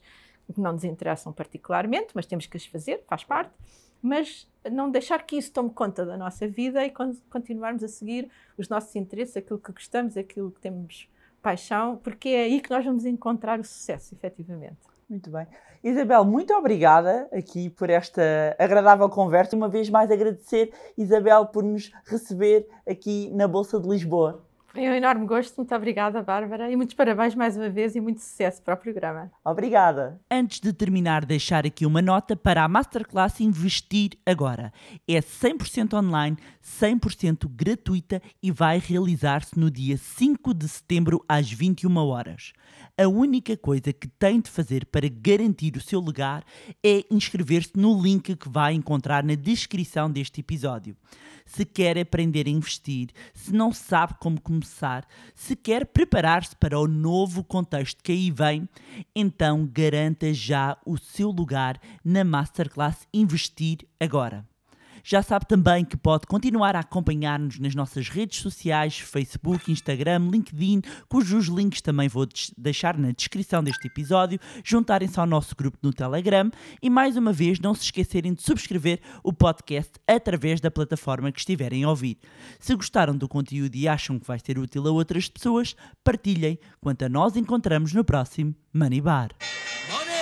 [0.53, 3.51] que não nos interessam particularmente, mas temos que as fazer, faz parte,
[3.99, 6.93] mas não deixar que isso tome conta da nossa vida e
[7.31, 8.29] continuarmos a seguir
[8.59, 11.09] os nossos interesses, aquilo que gostamos, aquilo que temos
[11.41, 14.96] paixão, porque é aí que nós vamos encontrar o sucesso, efetivamente.
[15.09, 15.47] Muito bem.
[15.83, 18.21] Isabel, muito obrigada aqui por esta
[18.59, 19.55] agradável conversa.
[19.55, 24.43] Uma vez mais agradecer, Isabel, por nos receber aqui na Bolsa de Lisboa.
[24.77, 28.21] Foi um enorme gosto, muito obrigada, Bárbara, e muitos parabéns mais uma vez e muito
[28.21, 29.31] sucesso para o programa.
[29.43, 30.21] Obrigada.
[30.29, 34.71] Antes de terminar, deixar aqui uma nota para a Masterclass Investir Agora.
[35.07, 41.97] É 100% online, 100% gratuita e vai realizar-se no dia 5 de setembro às 21
[41.97, 42.53] horas.
[42.99, 46.43] A única coisa que tem de fazer para garantir o seu lugar
[46.83, 50.95] é inscrever-se no link que vai encontrar na descrição deste episódio
[51.47, 56.87] se quer aprender a investir, se não sabe como começar, se quer preparar-se para o
[56.87, 58.67] novo contexto que aí vem,
[59.15, 64.45] então garanta já o seu lugar na Masterclass Investir Agora.
[65.09, 70.81] Já sabe também que pode continuar a acompanhar-nos nas nossas redes sociais, Facebook, Instagram, LinkedIn,
[71.07, 72.27] cujos links também vou
[72.57, 76.51] deixar na descrição deste episódio, juntarem-se ao nosso grupo no Telegram
[76.81, 81.39] e mais uma vez não se esquecerem de subscrever o podcast através da plataforma que
[81.39, 82.17] estiverem a ouvir.
[82.59, 85.73] Se gostaram do conteúdo e acham que vai ser útil a outras pessoas,
[86.03, 86.59] partilhem.
[86.81, 89.29] Quanto a nós encontramos no próximo Money Bar.
[89.89, 90.17] Money!